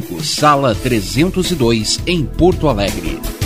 [0.00, 3.45] 5, sala 302, em Porto Alegre.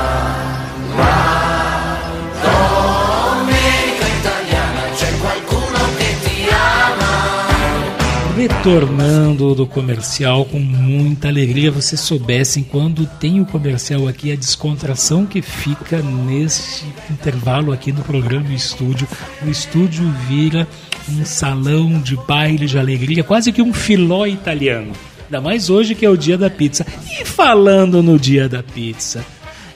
[8.41, 11.69] Retornando do comercial com muita alegria.
[11.69, 18.01] Vocês soubessem quando tem o comercial aqui, a descontração que fica neste intervalo aqui no
[18.01, 19.07] programa estúdio.
[19.45, 20.67] O estúdio vira
[21.07, 24.91] um salão de baile de alegria, quase que um filó italiano.
[25.25, 26.83] Ainda mais hoje que é o dia da pizza.
[27.21, 29.23] E falando no dia da pizza,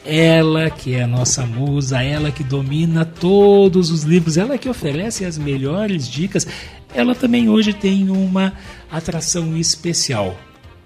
[0.03, 5.23] ela que é a nossa musa, ela que domina todos os livros, ela que oferece
[5.23, 6.47] as melhores dicas
[6.95, 8.53] ela também hoje tem uma
[8.89, 10.37] atração especial,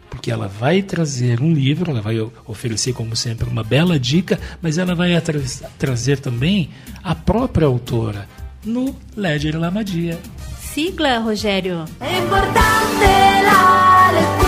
[0.09, 4.77] porque ela vai trazer um livro, ela vai oferecer, como sempre, uma bela dica, mas
[4.77, 5.39] ela vai tra
[5.77, 6.69] trazer também
[7.03, 8.27] a própria autora
[8.65, 10.19] no Ledger La Magia.
[10.59, 11.85] Sigla, Rogério.
[11.99, 13.05] É importante
[13.47, 14.38] a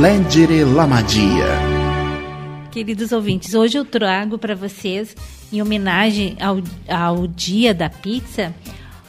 [0.00, 1.44] Leggere la Magia.
[2.70, 5.16] Queridos ouvintes, hoje eu trago para vocês,
[5.52, 8.54] em homenagem ao, ao Dia da Pizza,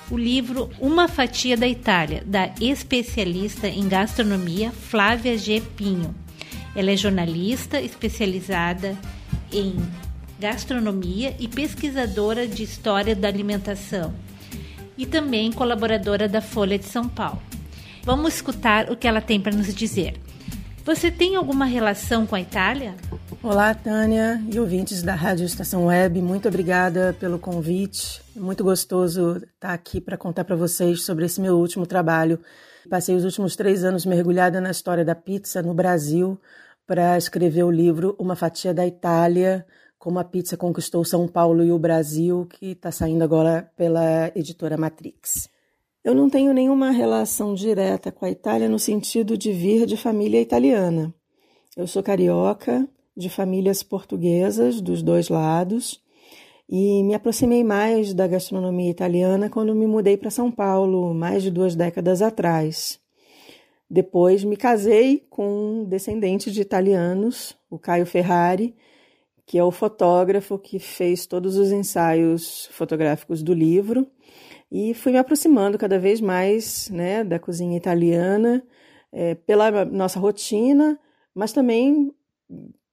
[0.10, 5.62] o livro Uma Fatia da Itália, da especialista em gastronomia Flávia G.
[5.62, 6.16] Pinho.
[6.76, 8.98] Ela é jornalista especializada
[9.54, 9.76] em
[10.40, 14.12] gastronomia e pesquisadora de história da alimentação.
[14.98, 17.42] e também colaboradora da Folha de São Paulo.
[18.04, 20.20] Vamos escutar o que ela tem para nos dizer.
[20.90, 22.96] Você tem alguma relação com a Itália?
[23.44, 28.20] Olá, Tânia e ouvintes da Rádio Estação Web, muito obrigada pelo convite.
[28.36, 32.40] É muito gostoso estar aqui para contar para vocês sobre esse meu último trabalho.
[32.90, 36.42] Passei os últimos três anos mergulhada na história da pizza no Brasil
[36.88, 39.68] para escrever o livro Uma Fatia da Itália,
[40.00, 44.76] como a pizza conquistou São Paulo e o Brasil, que está saindo agora pela editora
[44.76, 45.52] Matrix.
[46.02, 50.40] Eu não tenho nenhuma relação direta com a Itália no sentido de vir de família
[50.40, 51.14] italiana.
[51.76, 52.88] Eu sou carioca,
[53.18, 56.02] de famílias portuguesas dos dois lados,
[56.70, 61.52] e me aproximei mais da gastronomia italiana quando me mudei para São Paulo, mais de
[61.52, 62.98] duas décadas atrás.
[63.90, 68.74] Depois me casei com um descendente de italianos, o Caio Ferrari,
[69.46, 74.08] que é o fotógrafo que fez todos os ensaios fotográficos do livro
[74.72, 78.64] e fui me aproximando cada vez mais né, da cozinha italiana
[79.12, 81.00] é, pela nossa rotina,
[81.34, 82.14] mas também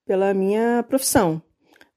[0.07, 1.43] pela minha profissão.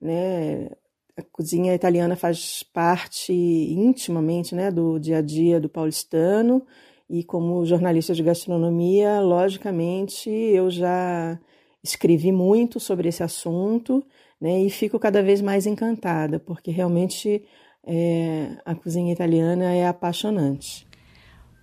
[0.01, 0.69] Né?
[1.15, 6.65] A cozinha italiana faz parte intimamente né, do dia a dia do paulistano
[7.09, 11.39] e como jornalista de gastronomia, logicamente eu já
[11.83, 14.05] escrevi muito sobre esse assunto
[14.39, 17.43] né, e fico cada vez mais encantada, porque realmente
[17.85, 20.87] é, a cozinha italiana é apaixonante.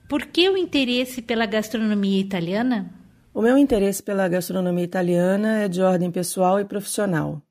[0.09, 2.91] Por que o interesse pela gastronomia italiana?
[3.35, 7.43] O meu interesse pela gastronomia italiana é de ordem pessoal e profissional.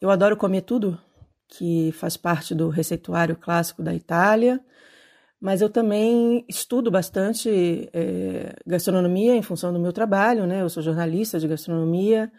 [0.00, 0.98] Eu adoro comer tudo
[1.48, 4.60] que faz parte do receituário clássico da Itália,
[5.40, 10.62] mas eu também estudo bastante é, gastronomia em função do meu trabalho, né?
[10.62, 12.30] Eu sou jornalista de gastronomia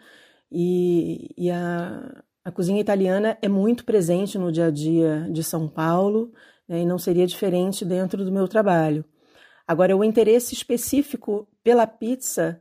[0.50, 5.68] e, e a, a cozinha italiana é muito presente no dia a dia de São
[5.68, 6.32] Paulo
[6.68, 9.04] né, e não seria diferente dentro do meu trabalho.
[9.66, 12.60] Agora, o interesse específico pela pizza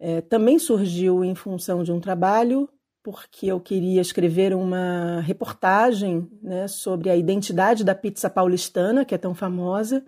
[0.00, 2.68] é, também surgiu em função de um trabalho,
[3.02, 9.18] porque eu queria escrever uma reportagem né, sobre a identidade da pizza paulistana, que é
[9.18, 10.04] tão famosa.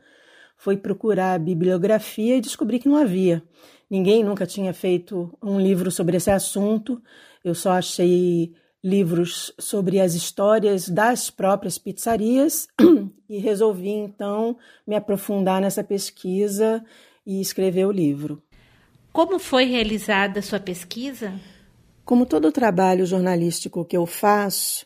[0.57, 3.43] Fui procurar a bibliografia e descobri que não havia.
[3.89, 7.01] Ninguém nunca tinha feito um livro sobre esse assunto.
[7.45, 12.67] Eu só achei livros sobre as histórias das próprias pizzarias
[13.29, 14.57] e resolvi então
[14.87, 16.85] me aprofundar nessa pesquisa
[17.25, 18.43] e escrever o livro.
[19.13, 21.39] Como foi realizada a sua pesquisa?
[22.05, 24.85] Como todo trabalho jornalístico que eu faço,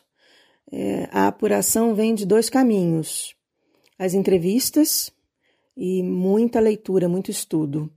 [0.71, 3.35] é, a apuração vem de dois caminhos:
[3.97, 5.11] as entrevistas
[5.75, 7.91] e muita leitura, muito estudo.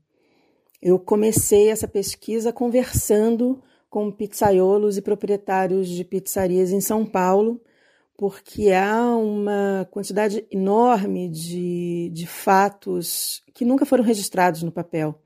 [0.80, 7.60] Eu comecei essa pesquisa conversando com pizzaiolos e proprietários de pizzarias em São Paulo,
[8.16, 15.20] porque há uma quantidade enorme de, de fatos que nunca foram registrados no papel.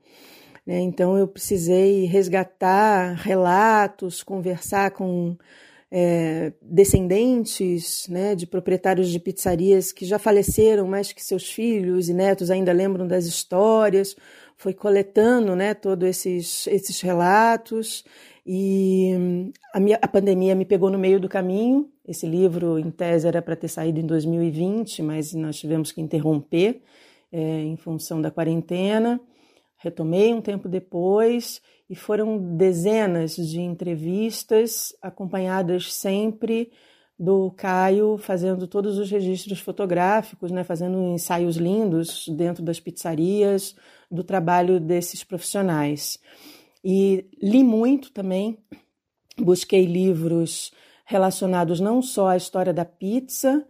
[0.65, 0.79] Né?
[0.79, 5.37] Então, eu precisei resgatar relatos, conversar com
[5.91, 12.13] é, descendentes né, de proprietários de pizzarias que já faleceram, mas que seus filhos e
[12.13, 14.15] netos ainda lembram das histórias.
[14.57, 18.03] Foi coletando né, todos esses, esses relatos
[18.45, 21.89] e a, minha, a pandemia me pegou no meio do caminho.
[22.07, 26.81] Esse livro, em tese, era para ter saído em 2020, mas nós tivemos que interromper
[27.31, 29.19] é, em função da quarentena.
[29.77, 36.71] Retomei um tempo depois e foram dezenas de entrevistas, acompanhadas sempre
[37.17, 43.75] do Caio fazendo todos os registros fotográficos, né, fazendo ensaios lindos dentro das pizzarias,
[44.11, 46.19] do trabalho desses profissionais.
[46.87, 48.59] E li muito também,
[49.39, 50.71] busquei livros
[51.03, 53.65] relacionados não só à história da pizza,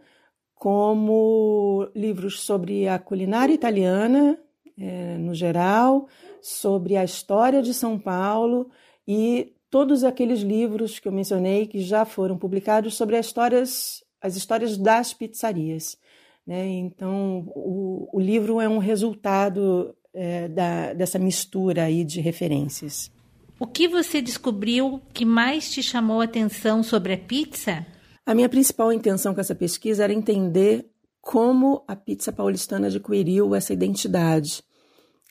[0.54, 4.38] como livros sobre a culinária italiana,
[4.78, 6.08] é, no geral,
[6.42, 8.68] sobre a história de São Paulo
[9.08, 14.36] e todos aqueles livros que eu mencionei que já foram publicados sobre as histórias, as
[14.36, 15.98] histórias das pizzarias.
[16.46, 16.66] Né?
[16.66, 23.12] Então, o, o livro é um resultado é, da, dessa mistura aí de referências.
[23.60, 27.86] O que você descobriu que mais te chamou a atenção sobre a pizza?
[28.24, 30.86] A minha principal intenção com essa pesquisa era entender
[31.20, 34.62] como a pizza paulistana adquiriu essa identidade.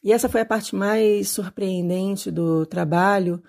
[0.03, 3.41] E essa foi a parte mais surpreendente do trabalho,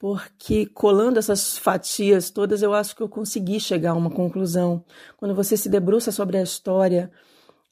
[0.00, 4.84] porque colando essas fatias todas, eu acho que eu consegui chegar a uma conclusão.
[5.16, 7.10] Quando você se debruça sobre a história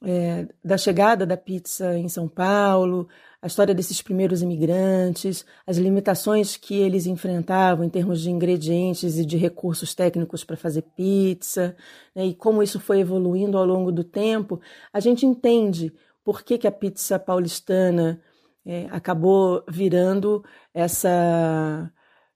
[0.03, 3.07] é, da chegada da pizza em São Paulo,
[3.41, 9.25] a história desses primeiros imigrantes, as limitações que eles enfrentavam em termos de ingredientes e
[9.25, 11.75] de recursos técnicos para fazer pizza,
[12.15, 14.59] né, e como isso foi evoluindo ao longo do tempo,
[14.93, 15.93] a gente entende
[16.23, 18.21] por que, que a pizza paulistana
[18.65, 20.43] é, acabou virando
[20.73, 21.91] essa,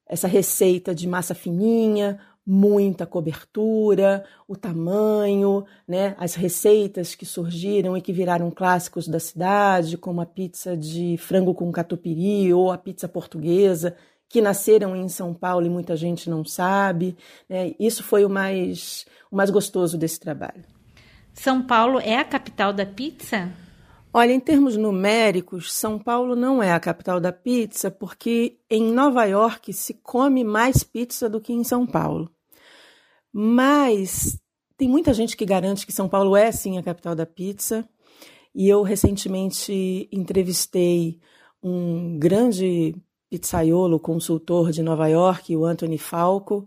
[0.07, 8.01] essa receita de massa fininha, muita cobertura, o tamanho, né, as receitas que surgiram e
[8.01, 13.07] que viraram clássicos da cidade, como a pizza de frango com catupiry ou a pizza
[13.07, 13.95] portuguesa,
[14.29, 17.17] que nasceram em São Paulo e muita gente não sabe.
[17.49, 17.73] Né?
[17.79, 20.63] Isso foi o mais, o mais gostoso desse trabalho.
[21.33, 23.51] São Paulo é a capital da pizza?
[24.13, 29.25] Olha, em termos numéricos, São Paulo não é a capital da pizza, porque em Nova
[29.25, 32.31] York se come mais pizza do que em São Paulo.
[33.37, 34.39] Mas
[34.77, 37.85] tem muita gente que garante que São Paulo é sim a capital da pizza.
[38.53, 41.19] E eu recentemente entrevistei
[41.61, 42.95] um grande
[43.29, 46.65] pizzaiolo, consultor de Nova York, o Anthony Falco,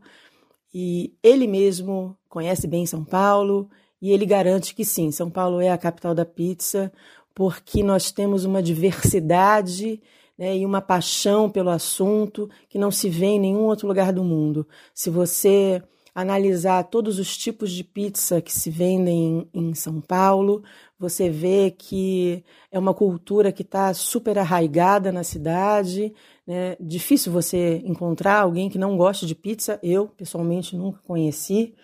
[0.74, 3.70] e ele mesmo conhece bem São Paulo
[4.02, 6.92] e ele garante que sim, São Paulo é a capital da pizza,
[7.34, 10.02] porque nós temos uma diversidade
[10.36, 14.22] né, e uma paixão pelo assunto que não se vê em nenhum outro lugar do
[14.22, 14.68] mundo.
[14.92, 15.82] Se você
[16.20, 20.64] analisar todos os tipos de pizza que se vendem em, São Paulo,
[20.98, 26.12] você vê que é uma cultura que está super arraigada na cidade.
[26.44, 26.76] Né?
[26.80, 29.78] Difícil você encontrar alguém que não goste de pizza.
[29.80, 31.76] Eu, pessoalmente, nunca conheci.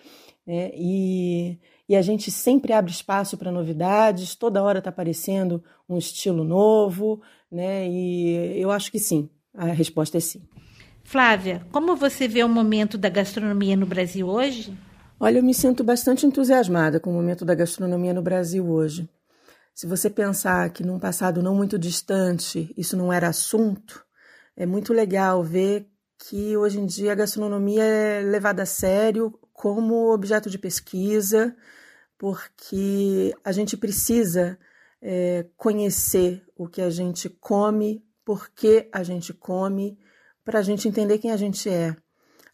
[0.45, 0.73] Né?
[0.75, 1.57] E,
[1.89, 7.23] e a gente sempre abre espaço para novidades, toda hora está aparecendo um estilo novo.
[7.49, 7.89] Né?
[7.89, 10.43] E eu acho que sim, a resposta é sim.
[11.05, 14.77] Flávia, como você vê o momento da gastronomia no Brasil hoje?
[15.21, 19.09] Olha, eu me sinto bastante entusiasmada com o momento da gastronomia no Brasil hoje.
[19.75, 24.05] Se você pensar que num passado não muito distante isso não era assunto,
[24.57, 25.87] é muito legal ver
[26.19, 31.55] que hoje em dia a gastronomia é levada a sério como objeto de pesquisa,
[32.19, 34.59] porque a gente precisa
[35.03, 39.99] é, conhecer o que a gente come, por que a gente come
[40.45, 41.97] para a gente entender quem a gente é.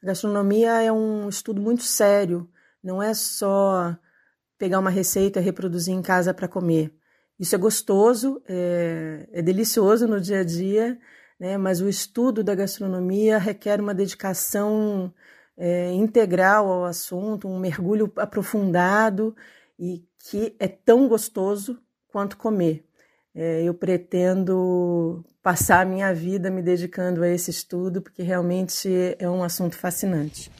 [0.02, 2.48] A gastronomia é um estudo muito sério,
[2.82, 3.96] não é só
[4.56, 6.94] pegar uma receita e reproduzir em casa para comer.
[7.38, 10.98] Isso é gostoso, é, é, delicioso no dia a dia,
[11.38, 11.56] né?
[11.56, 15.12] mas o estudo da gastronomia requer uma dedicação
[15.56, 19.34] é, integral ao assunto, um mergulho aprofundado
[19.78, 21.78] e que é tão gostoso
[22.08, 22.84] quanto comer.
[23.34, 28.88] É, eu pretendo passar a minha vida me dedicando a esse estudo, porque realmente
[29.18, 30.50] é um assunto fascinante.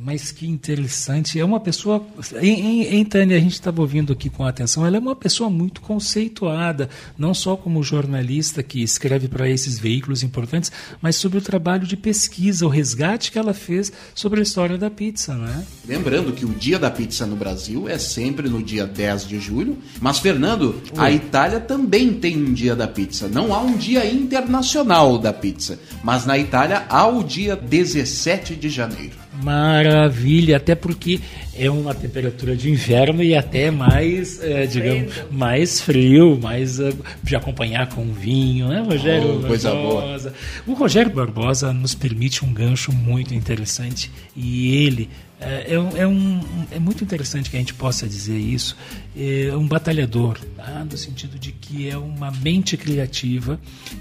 [0.00, 1.40] Mas que interessante.
[1.40, 2.06] É uma pessoa.
[2.40, 5.80] Em, em, Tânia, a gente estava ouvindo aqui com atenção, ela é uma pessoa muito
[5.80, 6.88] conceituada,
[7.18, 10.70] não só como jornalista que escreve para esses veículos importantes,
[11.02, 14.88] mas sobre o trabalho de pesquisa, o resgate que ela fez sobre a história da
[14.88, 15.66] pizza, né?
[15.84, 19.78] Lembrando que o dia da pizza no Brasil é sempre no dia 10 de julho,
[20.00, 20.98] mas, Fernando, Oi.
[20.98, 23.26] a Itália também tem um dia da pizza.
[23.26, 28.68] Não há um dia internacional da pizza, mas na Itália há o dia 17 de
[28.68, 29.27] janeiro.
[29.42, 31.20] Maravilha, até porque
[31.56, 37.36] é uma temperatura de inverno e até mais, é, digamos, mais frio, mais uh, de
[37.36, 39.40] acompanhar com vinho, né, Rogério?
[39.40, 40.32] Oh, coisa boa.
[40.66, 45.08] O Rogério Barbosa nos permite um gancho muito interessante e ele
[45.40, 46.40] é, é, um,
[46.72, 48.76] é, muito interessante que a gente possa dizer isso.
[49.16, 50.84] É um batalhador, tá?
[50.84, 53.60] no sentido de que é uma mente criativa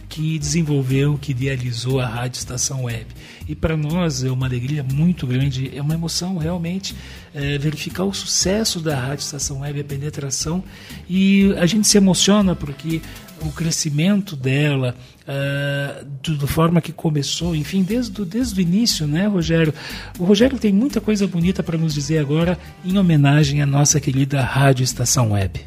[0.09, 3.05] que desenvolveu, que idealizou a Rádio Estação Web.
[3.47, 6.95] E para nós é uma alegria muito grande, é uma emoção realmente
[7.33, 10.63] é, verificar o sucesso da Rádio Estação Web, a penetração.
[11.07, 13.01] E a gente se emociona porque
[13.41, 14.95] o crescimento dela,
[15.27, 19.73] uh, forma que começou, enfim, desde, desde o início, né, Rogério?
[20.17, 24.41] O Rogério tem muita coisa bonita para nos dizer agora em homenagem à nossa querida
[24.41, 25.61] Rádio Estação Web.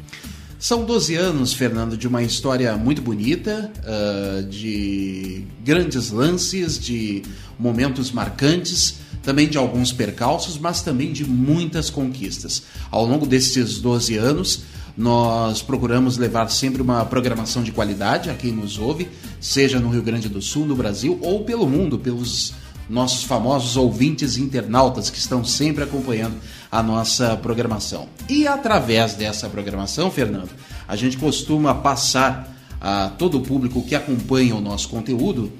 [0.59, 7.23] São 12 anos, Fernando, de uma história muito bonita, uh, de grandes lances, de
[7.57, 12.61] momentos marcantes, também de alguns percalços, mas também de muitas conquistas.
[12.91, 14.63] Ao longo desses 12 anos,
[14.97, 20.01] nós procuramos levar sempre uma programação de qualidade a quem nos ouve, seja no Rio
[20.01, 22.53] Grande do Sul, no Brasil ou pelo mundo, pelos
[22.89, 26.35] nossos famosos ouvintes internautas que estão sempre acompanhando
[26.69, 28.07] a nossa programação.
[28.27, 30.49] E através dessa programação, Fernando,
[30.87, 32.49] a gente costuma passar
[32.81, 35.51] a todo o público que acompanha o nosso conteúdo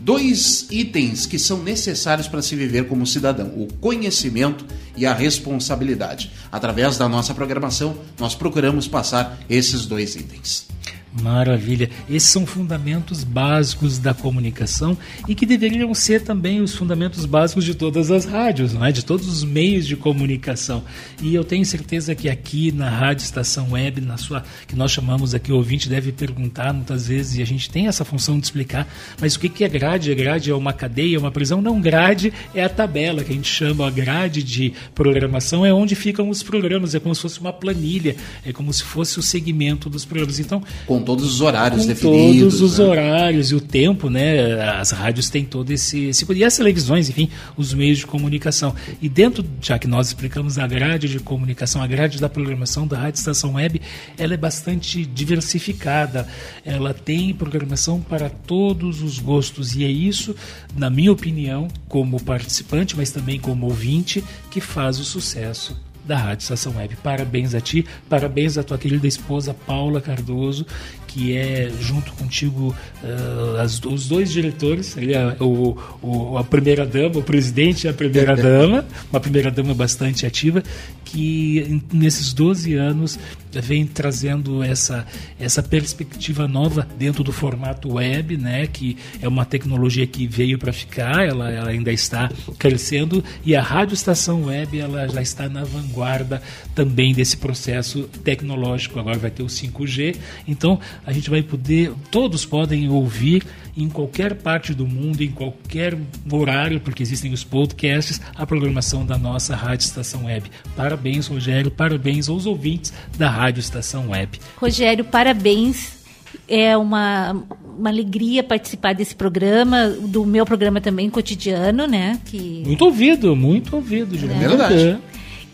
[0.00, 4.64] dois itens que são necessários para se viver como cidadão: o conhecimento
[4.96, 6.32] e a responsabilidade.
[6.50, 10.66] Através da nossa programação, nós procuramos passar esses dois itens.
[11.12, 11.90] Maravilha.
[12.08, 14.96] Esses são fundamentos básicos da comunicação
[15.26, 18.92] e que deveriam ser também os fundamentos básicos de todas as rádios, não é?
[18.92, 20.84] de todos os meios de comunicação.
[21.20, 25.34] E eu tenho certeza que aqui na Rádio Estação Web, na sua que nós chamamos
[25.34, 28.86] aqui, o ouvinte deve perguntar muitas vezes, e a gente tem essa função de explicar,
[29.20, 30.12] mas o que é grade?
[30.12, 31.60] A grade é uma cadeia, uma prisão?
[31.60, 35.96] Não, grade é a tabela que a gente chama, a grade de programação é onde
[35.96, 38.14] ficam os programas, é como se fosse uma planilha,
[38.46, 40.38] é como se fosse o segmento dos programas.
[40.38, 42.58] Então, com todos os horários com definidos.
[42.58, 42.84] Todos os né?
[42.84, 44.62] horários e o tempo, né?
[44.78, 46.26] As rádios têm todo esse, esse.
[46.32, 48.74] E as televisões, enfim, os meios de comunicação.
[49.00, 52.98] E dentro, já que nós explicamos a grade de comunicação, a grade da programação da
[52.98, 53.80] Rádio Estação Web,
[54.16, 56.26] ela é bastante diversificada.
[56.64, 59.74] Ela tem programação para todos os gostos.
[59.74, 60.34] E é isso,
[60.76, 66.42] na minha opinião, como participante, mas também como ouvinte, que faz o sucesso da Rádio
[66.42, 66.96] Estação Web.
[67.04, 70.66] Parabéns a ti, parabéns à tua querida esposa Paula Cardoso,
[71.12, 76.86] que é junto contigo uh, as, os dois diretores, ele é o, o, a primeira
[76.86, 80.62] dama, o presidente e a primeira dama, uma primeira dama bastante ativa,
[81.04, 83.18] que nesses 12 anos
[83.52, 85.04] vem trazendo essa,
[85.40, 90.72] essa perspectiva nova dentro do formato web, né, que é uma tecnologia que veio para
[90.72, 95.64] ficar, ela, ela ainda está crescendo e a rádio estação web ela já está na
[95.64, 96.40] vanguarda
[96.74, 99.00] também desse processo tecnológico.
[99.00, 103.44] Agora vai ter o 5G, então a gente vai poder, todos podem ouvir
[103.76, 105.96] em qualquer parte do mundo, em qualquer
[106.30, 110.50] horário, porque existem os podcasts, a programação da nossa Rádio Estação Web.
[110.76, 114.38] Parabéns, Rogério, parabéns aos ouvintes da Rádio Estação Web.
[114.56, 116.00] Rogério, parabéns.
[116.46, 117.44] É uma,
[117.76, 122.20] uma alegria participar desse programa, do meu programa também cotidiano, né?
[122.24, 122.62] Que...
[122.64, 124.44] Muito ouvido, muito ouvido, Juliana.
[124.44, 124.98] É verdade.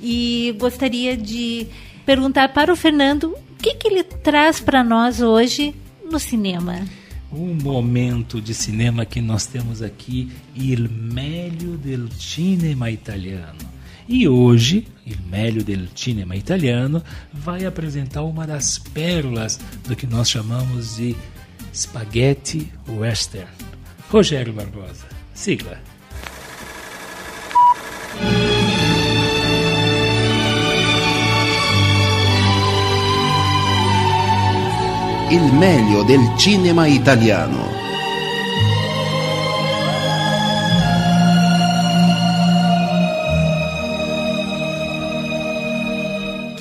[0.02, 1.66] E gostaria de
[2.04, 5.74] perguntar para o Fernando o que, que ele traz para nós hoje
[6.10, 6.84] no cinema.
[7.32, 13.76] Um momento de cinema que nós temos aqui, Il meglio del cinema italiano.
[14.08, 17.02] E hoje, Il meglio del cinema italiano
[17.32, 21.16] vai apresentar uma das pérolas do que nós chamamos de
[21.74, 23.50] spaghetti western.
[24.08, 25.80] Rogério Barbosa, sigla.
[35.28, 37.58] Il meglio del cinema italiano.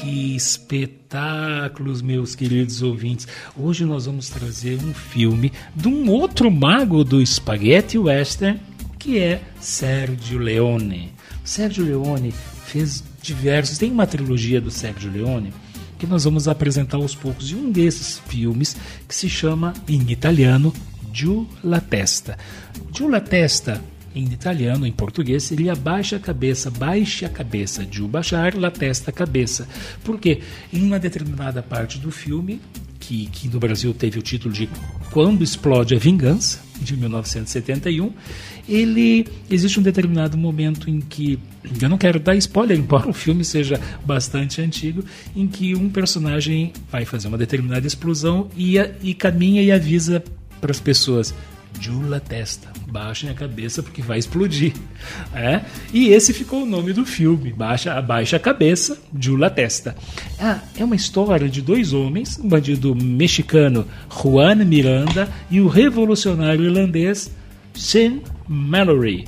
[0.02, 3.28] Que espetáculos, meus queridos ouvintes.
[3.56, 8.60] Hoje nós vamos trazer um filme de um outro mago do Spaghetti Western,
[8.98, 11.14] que é Sergio Leone.
[11.44, 12.34] Sergio Leone
[12.66, 13.78] fez diversos.
[13.78, 15.54] Tem uma trilogia do Sergio Leone
[16.06, 17.52] que nós vamos apresentar aos poucos.
[17.52, 18.76] E um desses filmes
[19.08, 20.74] que se chama, em italiano,
[21.12, 22.38] Giù la testa.
[22.94, 23.82] Giù la testa,
[24.14, 29.12] em italiano, em português, seria baixa a cabeça, baixe a cabeça, Giù baixar, la testa,
[29.12, 29.68] cabeça.
[30.04, 30.42] Porque
[30.72, 32.62] em uma determinada parte do filme,
[33.06, 34.68] que, que no Brasil teve o título de
[35.12, 38.12] Quando Explode a Vingança, de 1971,
[38.68, 41.40] ele existe um determinado momento em que
[41.82, 45.04] eu não quero dar spoiler, embora o filme seja bastante antigo,
[45.36, 50.24] em que um personagem vai fazer uma determinada explosão e, e caminha e avisa
[50.60, 51.34] para as pessoas
[51.80, 54.74] Jula Testa, baixem a cabeça porque vai explodir.
[55.34, 55.62] É?
[55.94, 59.96] E esse ficou o nome do filme, Baixa, Baixa a Cabeça, Jula Testa.
[60.40, 66.66] Ah, é uma história de dois homens, um bandido mexicano Juan Miranda e o revolucionário
[66.66, 67.32] irlandês
[67.74, 69.28] Sean Mallory,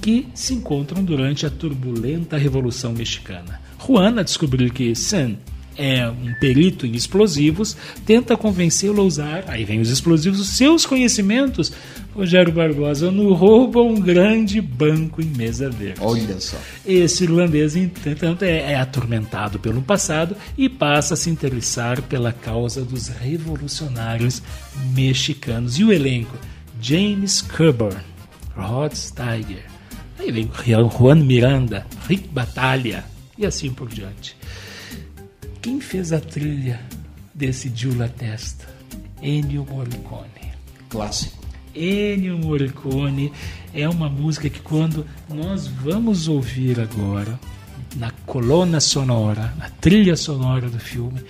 [0.00, 3.60] que se encontram durante a turbulenta Revolução Mexicana.
[3.78, 5.36] Juan, a descobrir que Sean
[5.76, 10.86] é um perito em explosivos, tenta convencê-lo a usar, aí vem os explosivos, os seus
[10.86, 11.72] conhecimentos,
[12.14, 16.00] Rogério Barbosa, no roubo a um grande banco em Mesa Verde.
[16.00, 16.56] Olha só.
[16.84, 22.82] Esse irlandês, entretanto, é, é atormentado pelo passado e passa a se interessar pela causa
[22.82, 24.42] dos revolucionários
[24.94, 25.78] mexicanos.
[25.78, 26.36] E o elenco?
[26.80, 28.00] James Coburn,
[28.56, 29.64] Rod Steiger,
[30.18, 30.50] aí vem
[30.98, 33.04] Juan Miranda, Rick Batalha
[33.38, 34.36] e assim por diante.
[35.66, 36.80] Quem fez a trilha
[37.34, 38.72] desse Giula Testa?
[39.20, 40.52] Ennio Morricone.
[40.88, 41.44] Clássico.
[41.74, 43.32] Ennio Morricone
[43.74, 47.36] é uma música que quando nós vamos ouvir agora
[47.96, 51.20] na coluna sonora, na trilha sonora do filme,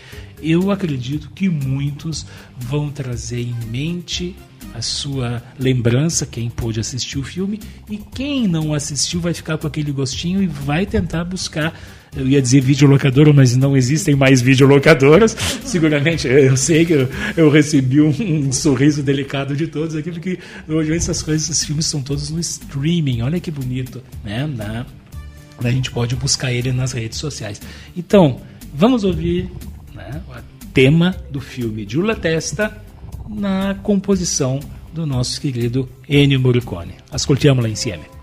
[0.43, 2.27] eu acredito que muitos
[2.59, 4.37] vão trazer em mente
[4.75, 7.61] a sua lembrança, quem pôde assistir o filme,
[7.91, 11.79] e quem não assistiu vai ficar com aquele gostinho e vai tentar buscar.
[12.15, 15.37] Eu ia dizer videolocadora, mas não existem mais videolocadoras.
[15.65, 20.39] Seguramente, eu sei que eu, eu recebi um, um, sorriso delicado de todos aqui, porque
[20.67, 23.21] hoje essas coisas, esses filmes são todos no streaming.
[23.21, 24.47] Olha que bonito, né?
[24.47, 24.87] Na,
[25.63, 27.61] a gente pode buscar ele nas redes sociais.
[27.97, 28.41] Então,
[28.75, 29.51] vamos ouvir
[29.95, 32.86] né, o tema do filme Giulia Testa
[33.29, 34.61] na composição
[34.93, 36.95] do nosso querido Ennio Morricone.
[37.11, 38.16] Ascoltiamola insieme.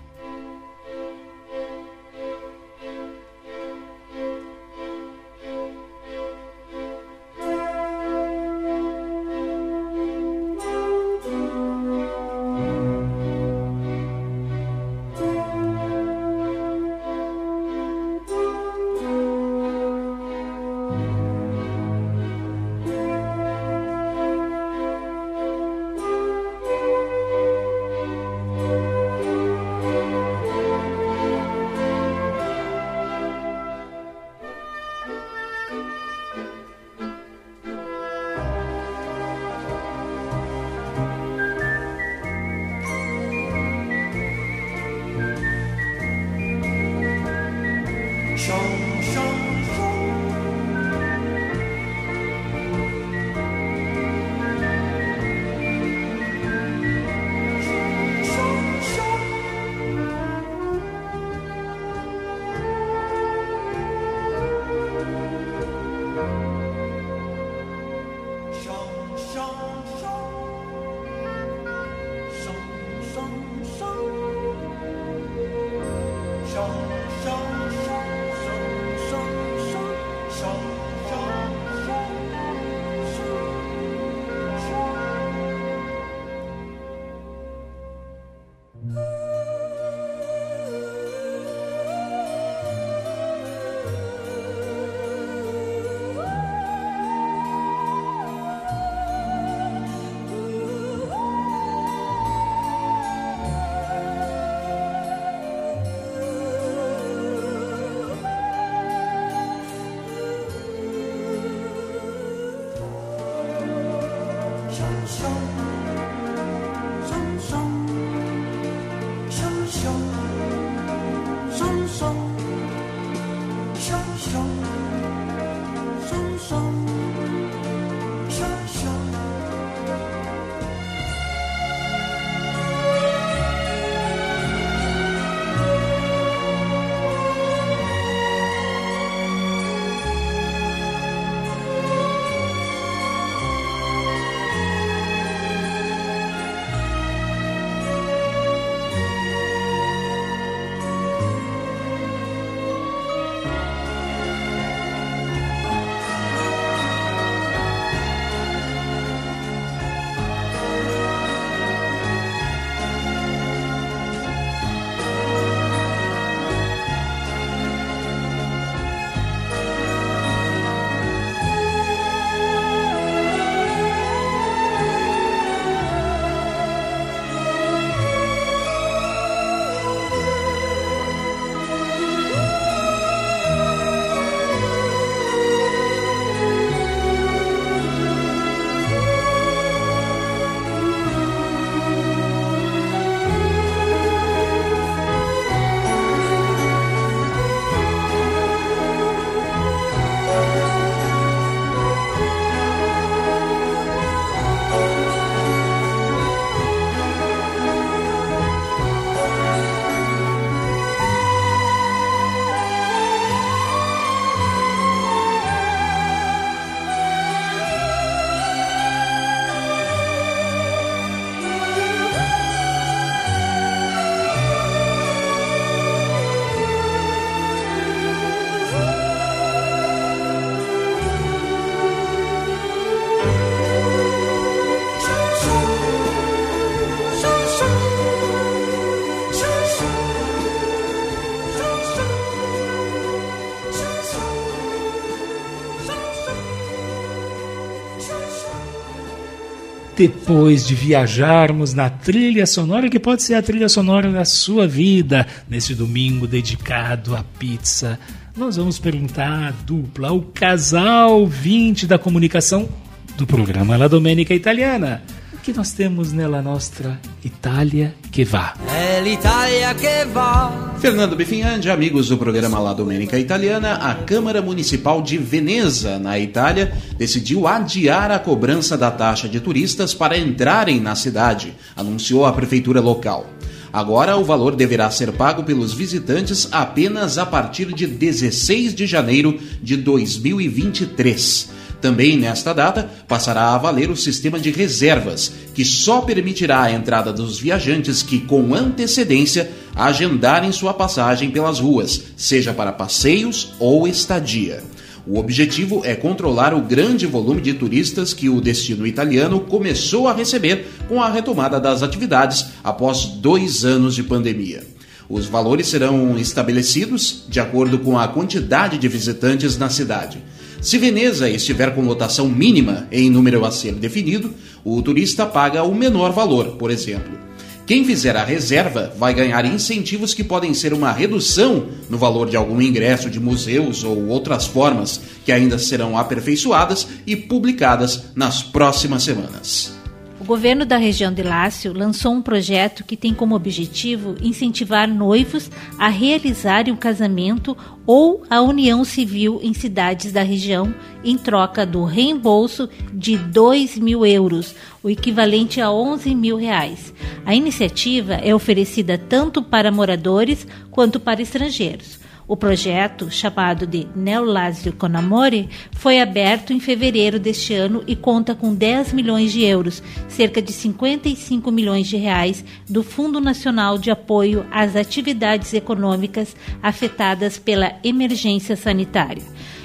[250.08, 255.26] Depois de viajarmos na trilha sonora, que pode ser a trilha sonora da sua vida,
[255.50, 257.98] nesse domingo dedicado à pizza,
[258.36, 262.68] nós vamos perguntar à dupla, ao casal 20 da comunicação
[263.16, 265.02] do programa La Domenica Italiana.
[265.44, 268.54] Que nós temos nela nossa Itália que vá.
[268.74, 270.74] É l'Italia che va.
[270.80, 276.74] Fernando Bifinhandi, amigos do programa La Domenica Italiana, a Câmara Municipal de Veneza, na Itália,
[276.98, 282.80] decidiu adiar a cobrança da taxa de turistas para entrarem na cidade, anunciou a prefeitura
[282.80, 283.28] local.
[283.74, 289.38] Agora, o valor deverá ser pago pelos visitantes apenas a partir de 16 de janeiro
[289.62, 291.63] de 2023.
[291.84, 297.12] Também nesta data passará a valer o sistema de reservas, que só permitirá a entrada
[297.12, 304.64] dos viajantes que, com antecedência, agendarem sua passagem pelas ruas, seja para passeios ou estadia.
[305.06, 310.14] O objetivo é controlar o grande volume de turistas que o destino italiano começou a
[310.14, 314.64] receber com a retomada das atividades após dois anos de pandemia.
[315.10, 320.24] Os valores serão estabelecidos de acordo com a quantidade de visitantes na cidade.
[320.64, 324.34] Se Veneza estiver com lotação mínima em número a ser definido,
[324.64, 327.20] o turista paga o menor valor, por exemplo.
[327.66, 332.38] Quem fizer a reserva vai ganhar incentivos que podem ser uma redução no valor de
[332.38, 339.04] algum ingresso de museus ou outras formas que ainda serão aperfeiçoadas e publicadas nas próximas
[339.04, 339.83] semanas.
[340.24, 345.52] O governo da região de Lácio lançou um projeto que tem como objetivo incentivar noivos
[345.78, 351.84] a realizarem o casamento ou a união civil em cidades da região em troca do
[351.84, 356.94] reembolso de 2 mil euros, o equivalente a 11 mil reais.
[357.26, 362.03] A iniciativa é oferecida tanto para moradores quanto para estrangeiros.
[362.26, 368.56] O projeto, chamado de Neolásio Conamore, foi aberto em fevereiro deste ano e conta com
[368.56, 374.46] 10 milhões de euros, cerca de 55 milhões de reais, do Fundo Nacional de Apoio
[374.52, 379.24] às Atividades Econômicas afetadas pela emergência sanitária.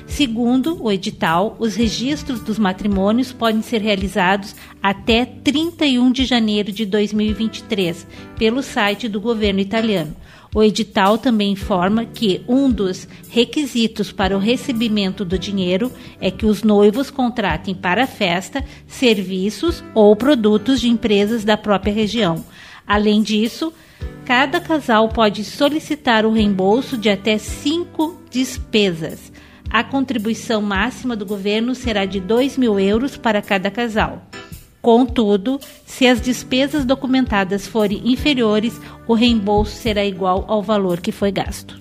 [0.09, 6.86] Segundo o edital, os registros dos matrimônios podem ser realizados até 31 de janeiro de
[6.86, 8.06] 2023
[8.36, 10.16] pelo site do governo italiano.
[10.59, 16.46] O edital também informa que um dos requisitos para o recebimento do dinheiro é que
[16.46, 22.44] os noivos contratem para a festa serviços ou produtos de empresas da própria região.
[22.84, 23.72] Além disso,
[24.24, 29.30] cada casal pode solicitar o reembolso de até cinco despesas.
[29.70, 34.28] A contribuição máxima do governo será de 2 mil euros para cada casal.
[34.81, 41.33] Contudo, se as despesas documentadas forem inferiores, o reembolso será igual ao valor que foi
[41.33, 41.76] gasto.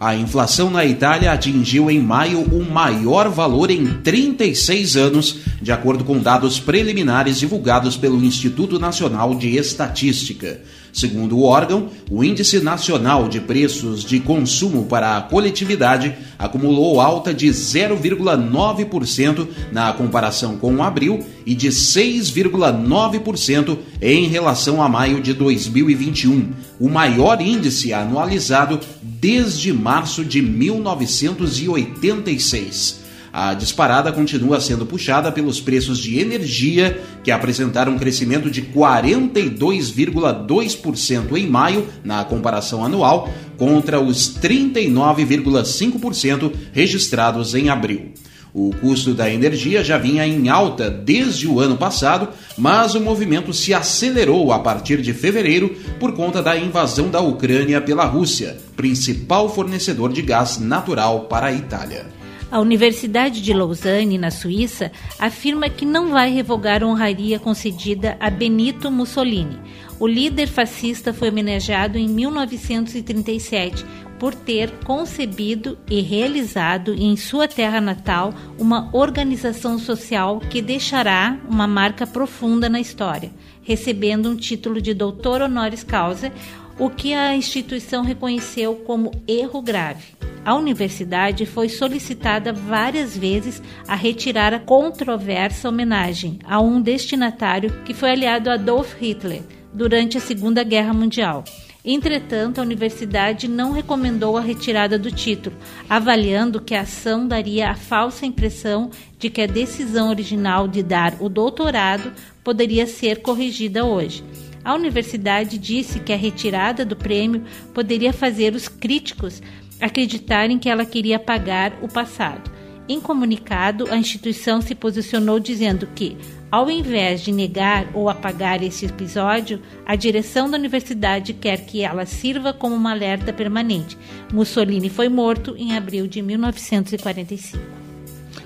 [0.00, 6.04] A inflação na Itália atingiu em maio o maior valor em 36 anos, de acordo
[6.04, 10.62] com dados preliminares divulgados pelo Instituto Nacional de Estatística.
[10.92, 17.32] Segundo o órgão, o Índice Nacional de Preços de Consumo para a Coletividade acumulou alta
[17.32, 26.48] de 0,9% na comparação com abril e de 6,9% em relação a maio de 2021,
[26.78, 32.99] o maior índice anualizado desde março de 1986.
[33.32, 41.36] A disparada continua sendo puxada pelos preços de energia, que apresentaram um crescimento de 42,2%
[41.36, 48.12] em maio, na comparação anual, contra os 39,5% registrados em abril.
[48.52, 53.52] O custo da energia já vinha em alta desde o ano passado, mas o movimento
[53.52, 59.48] se acelerou a partir de fevereiro por conta da invasão da Ucrânia pela Rússia, principal
[59.54, 62.18] fornecedor de gás natural para a Itália.
[62.50, 64.90] A Universidade de Lausanne, na Suíça,
[65.20, 69.56] afirma que não vai revogar a honraria concedida a Benito Mussolini.
[70.00, 73.86] O líder fascista foi homenageado em 1937
[74.18, 81.68] por ter concebido e realizado em sua terra natal uma organização social que deixará uma
[81.68, 83.30] marca profunda na história,
[83.62, 86.32] recebendo um título de doutor honoris causa,
[86.76, 90.29] o que a instituição reconheceu como erro grave.
[90.42, 97.92] A universidade foi solicitada várias vezes a retirar a controversa homenagem a um destinatário que
[97.92, 101.44] foi aliado a Adolf Hitler durante a Segunda Guerra Mundial.
[101.84, 105.56] Entretanto, a universidade não recomendou a retirada do título,
[105.88, 111.16] avaliando que a ação daria a falsa impressão de que a decisão original de dar
[111.20, 112.12] o doutorado
[112.42, 114.22] poderia ser corrigida hoje.
[114.62, 119.42] A universidade disse que a retirada do prêmio poderia fazer os críticos
[119.80, 122.50] acreditarem que ela queria apagar o passado.
[122.88, 126.16] Em comunicado, a instituição se posicionou dizendo que,
[126.50, 132.04] ao invés de negar ou apagar esse episódio, a direção da universidade quer que ela
[132.04, 133.96] sirva como uma alerta permanente.
[134.32, 137.58] Mussolini foi morto em abril de 1945.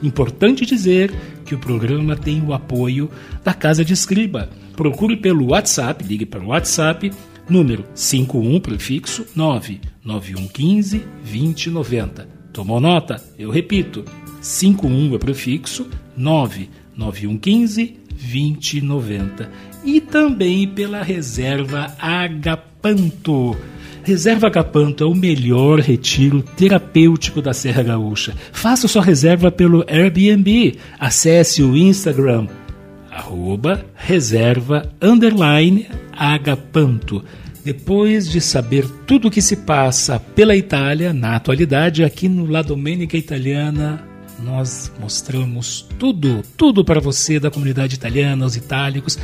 [0.02, 1.10] Importante dizer
[1.46, 3.10] que o programa tem o apoio
[3.42, 7.10] da Casa de Escriba, procure pelo WhatsApp, ligue para o WhatsApp,
[7.48, 12.28] número 51 prefixo 99115 2090.
[12.52, 13.22] Tomou nota?
[13.38, 14.04] Eu repito,
[14.40, 19.50] 51 é prefixo 99115 2090.
[19.84, 23.56] E também pela reserva Agapanto.
[24.02, 28.34] Reserva Agapanto é o melhor retiro terapêutico da Serra Gaúcha.
[28.52, 30.76] Faça sua reserva pelo Airbnb.
[30.98, 32.46] Acesse o Instagram
[33.14, 37.24] arroba reserva underline agapanto.
[37.64, 42.60] Depois de saber tudo o que se passa pela Itália, na atualidade, aqui no La
[42.60, 44.06] Domenica Italiana,
[44.42, 49.16] nós mostramos tudo, tudo para você da comunidade italiana, os itálicos.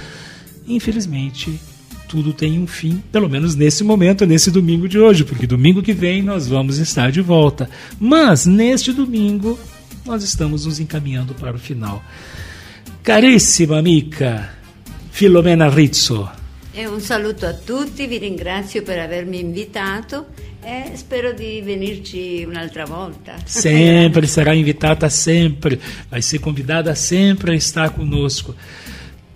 [0.67, 1.61] Infelizmente,
[2.09, 5.93] tudo tem um fim, pelo menos nesse momento, nesse domingo de hoje, porque domingo que
[5.93, 7.69] vem nós vamos estar de volta.
[7.99, 9.59] Mas neste domingo
[10.07, 12.03] nós estamos nos encaminhando para o final.
[13.03, 14.57] Carissima amica
[15.09, 16.31] Filomena Rizzo.
[16.71, 20.27] E un saluto a tutti, vi ringrazio per avermi invitato
[20.63, 23.37] e spero di venirci un'altra volta.
[23.45, 25.81] Sempre será invitada, sempre.
[26.11, 28.55] Vai ser convidada sempre a estar conosco.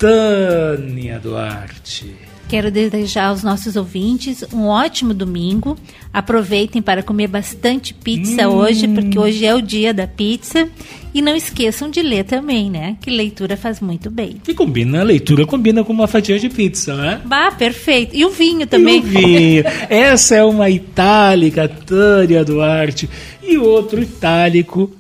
[0.09, 2.15] Tânia Duarte.
[2.47, 5.79] Quero desejar aos nossos ouvintes um ótimo domingo.
[6.13, 8.53] Aproveitem para comer bastante pizza Hum.
[8.57, 10.69] hoje, porque hoje é o dia da pizza.
[11.15, 12.99] E não esqueçam de ler também, né?
[13.01, 14.37] Que leitura faz muito bem.
[14.47, 17.23] E combina, a leitura combina com uma fatia de pizza, né?
[17.25, 18.15] Bah, perfeito.
[18.15, 18.97] E o vinho também.
[18.97, 19.65] E o vinho.
[19.89, 23.09] Essa é uma itálica, Tânia Duarte.
[23.43, 24.93] E outro itálico,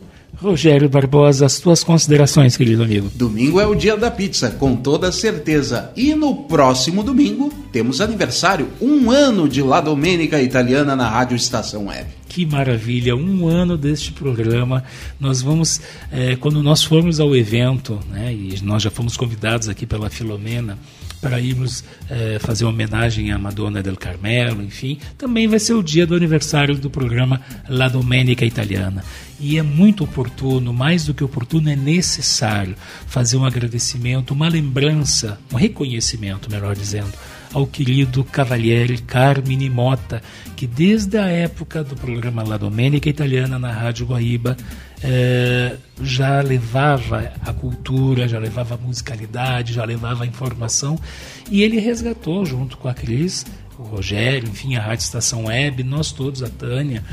[0.45, 1.47] Rogério Barbosa.
[1.47, 3.11] As tuas considerações, querido amigo.
[3.15, 5.91] Domingo é o dia da pizza, com toda certeza.
[5.97, 11.87] E no próximo domingo temos aniversário, um ano de La Domenica Italiana na Rádio Estação
[11.87, 12.07] Web.
[12.29, 14.83] Que maravilha, um ano deste programa.
[15.21, 15.81] Nós vamos,
[16.13, 20.77] eh, quando nós formos ao evento, né, e nós já fomos convidados aqui pela Filomena
[21.21, 26.07] para irmos eh, fazer homenagem à Madonna del Carmelo, enfim, também vai ser o dia
[26.07, 29.03] do aniversário do programa La Domenica Italiana.
[29.47, 32.75] E é muito oportuno, mais do que oportuno, é necessário
[33.07, 37.13] fazer um agradecimento, uma lembrança, um reconhecimento, melhor dizendo,
[37.53, 40.23] ao querido Cavaliere Carmine Mota,
[40.57, 44.57] que desde a época do programa La Domenica Italiana na Rádio Guaíba
[45.03, 50.99] eh, já levava a cultura, já levava a musicalidade, já levava a informação
[51.51, 53.45] e ele resgatou junto com a Cris,
[53.79, 57.05] o Rogério, enfim, a Rádio Estação Web, nós todos, a Tânia,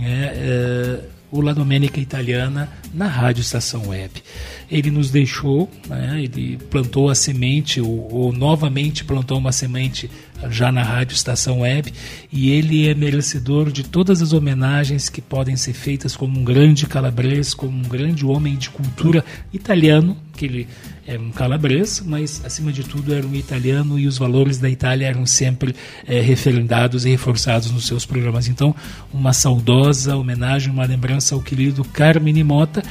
[0.00, 1.00] eh,
[1.32, 4.22] o La Domenica Italiana na Rádio Estação Web.
[4.70, 10.10] Ele nos deixou, né, ele plantou a semente, ou, ou novamente plantou uma semente
[10.50, 11.92] já na Rádio Estação Web,
[12.32, 16.86] e ele é merecedor de todas as homenagens que podem ser feitas como um grande
[16.86, 20.68] calabrês, como um grande homem de cultura italiano, que ele
[21.06, 25.08] é um calabrês, mas acima de tudo era um italiano e os valores da Itália
[25.08, 25.74] eram sempre
[26.06, 28.48] eh, referendados e reforçados nos seus programas.
[28.48, 28.74] Então,
[29.12, 32.82] uma saudosa homenagem, uma lembrança ao querido Carmine Mota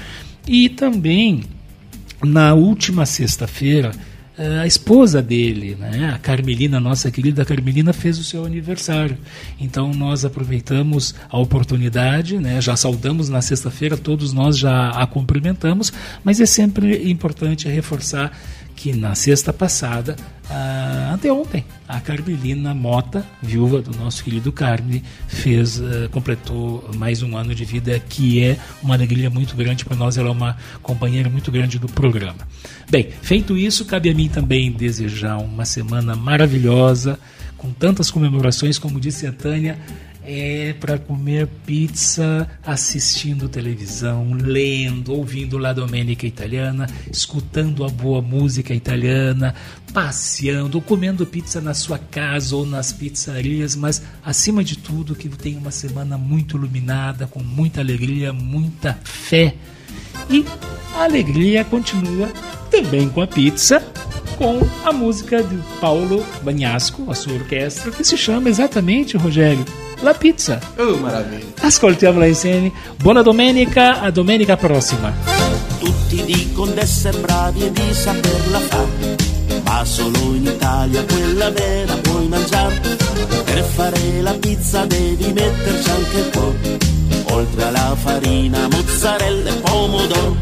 [0.48, 1.44] e também
[2.24, 3.92] na última sexta-feira
[4.62, 9.18] a esposa dele, né, a Carmelina, nossa querida Carmelina, fez o seu aniversário.
[9.60, 15.92] Então nós aproveitamos a oportunidade, né, já saudamos na sexta-feira, todos nós já a cumprimentamos,
[16.24, 18.32] mas é sempre importante reforçar
[18.82, 20.16] que na sexta passada,
[20.50, 27.38] ah, anteontem, a Carmelina Mota, viúva do nosso querido Carme, fez, ah, completou mais um
[27.38, 31.30] ano de vida, que é uma alegria muito grande para nós, ela é uma companheira
[31.30, 32.40] muito grande do programa.
[32.90, 37.20] Bem, feito isso, cabe a mim também desejar uma semana maravilhosa,
[37.58, 39.78] com tantas comemorações, como disse a Tânia,
[40.24, 48.74] é para comer pizza assistindo televisão, lendo, ouvindo La Domenica Italiana, escutando a boa música
[48.74, 49.56] italiana,
[49.94, 55.58] passeando, comendo pizza na sua casa ou nas pizzarias, mas acima de tudo que tenha
[55.58, 59.56] uma semana muito iluminada, com muita alegria, muita fé.
[60.30, 60.46] E
[60.96, 62.28] a alegria continua
[62.70, 63.84] também com a pizza,
[64.38, 69.66] com a música de Paulo Bagnasco, a sua orquestra, que se chama exatamente, Rogério,
[70.02, 70.60] La Pizza.
[70.78, 71.46] Oh, maravilha.
[71.62, 72.72] Ascoltiamola insieme.
[72.98, 75.14] Buona domenica, a domenica prossima.
[75.78, 79.16] Tutti dicono d'essere bravi e di saperla fare,
[79.64, 82.80] ma solo in Italia quella vera puoi mangiare.
[83.46, 86.54] Per fare la pizza devi metterci anche il po',
[87.36, 90.36] oltre alla farina, mozzarella e pomodoro.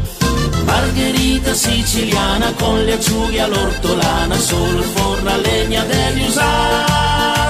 [0.64, 7.49] Margherita siciliana con le acciughe all'ortolana, solo il forno a legna devi usare.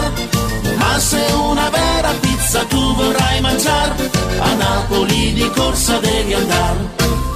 [1.00, 7.29] Se una vera pizza tu vorrai mangiare, a Napoli di corsa devi andare.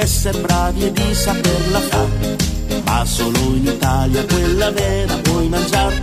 [0.00, 2.36] D'essere bravi e di saperla fare.
[2.84, 6.00] Ma solo in Italia quella vera puoi mangiare.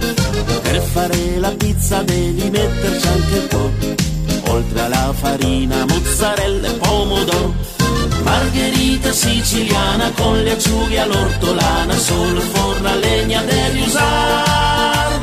[0.61, 4.51] Per fare la pizza devi metterci anche un po'.
[4.51, 7.53] Oltre alla farina, mozzarella e pomodoro.
[8.21, 15.15] Margherita siciliana con le acciughe all'ortolana, solo il forno a legna devi usare.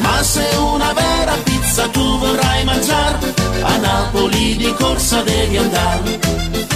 [0.00, 6.71] Ma se una vera pizza tu vorrai mangiare, a Napoli di corsa devi andare.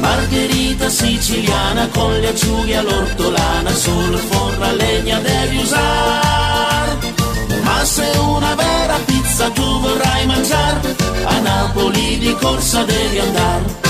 [0.00, 6.98] Margherita siciliana con le acciughe all'ortolana, solo il forno a legna devi usare.
[7.62, 13.89] Ma se una vera pizza tu vorrai mangiare, a Napoli di corsa devi andare.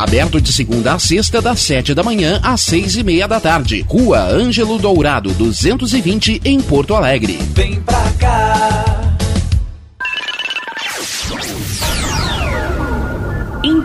[0.00, 3.84] Aberto de segunda a sexta, das 7 da manhã às 6 e meia da tarde.
[3.86, 7.38] Rua Ângelo Dourado, 220, em Porto Alegre.
[7.52, 8.89] Vem pra cá.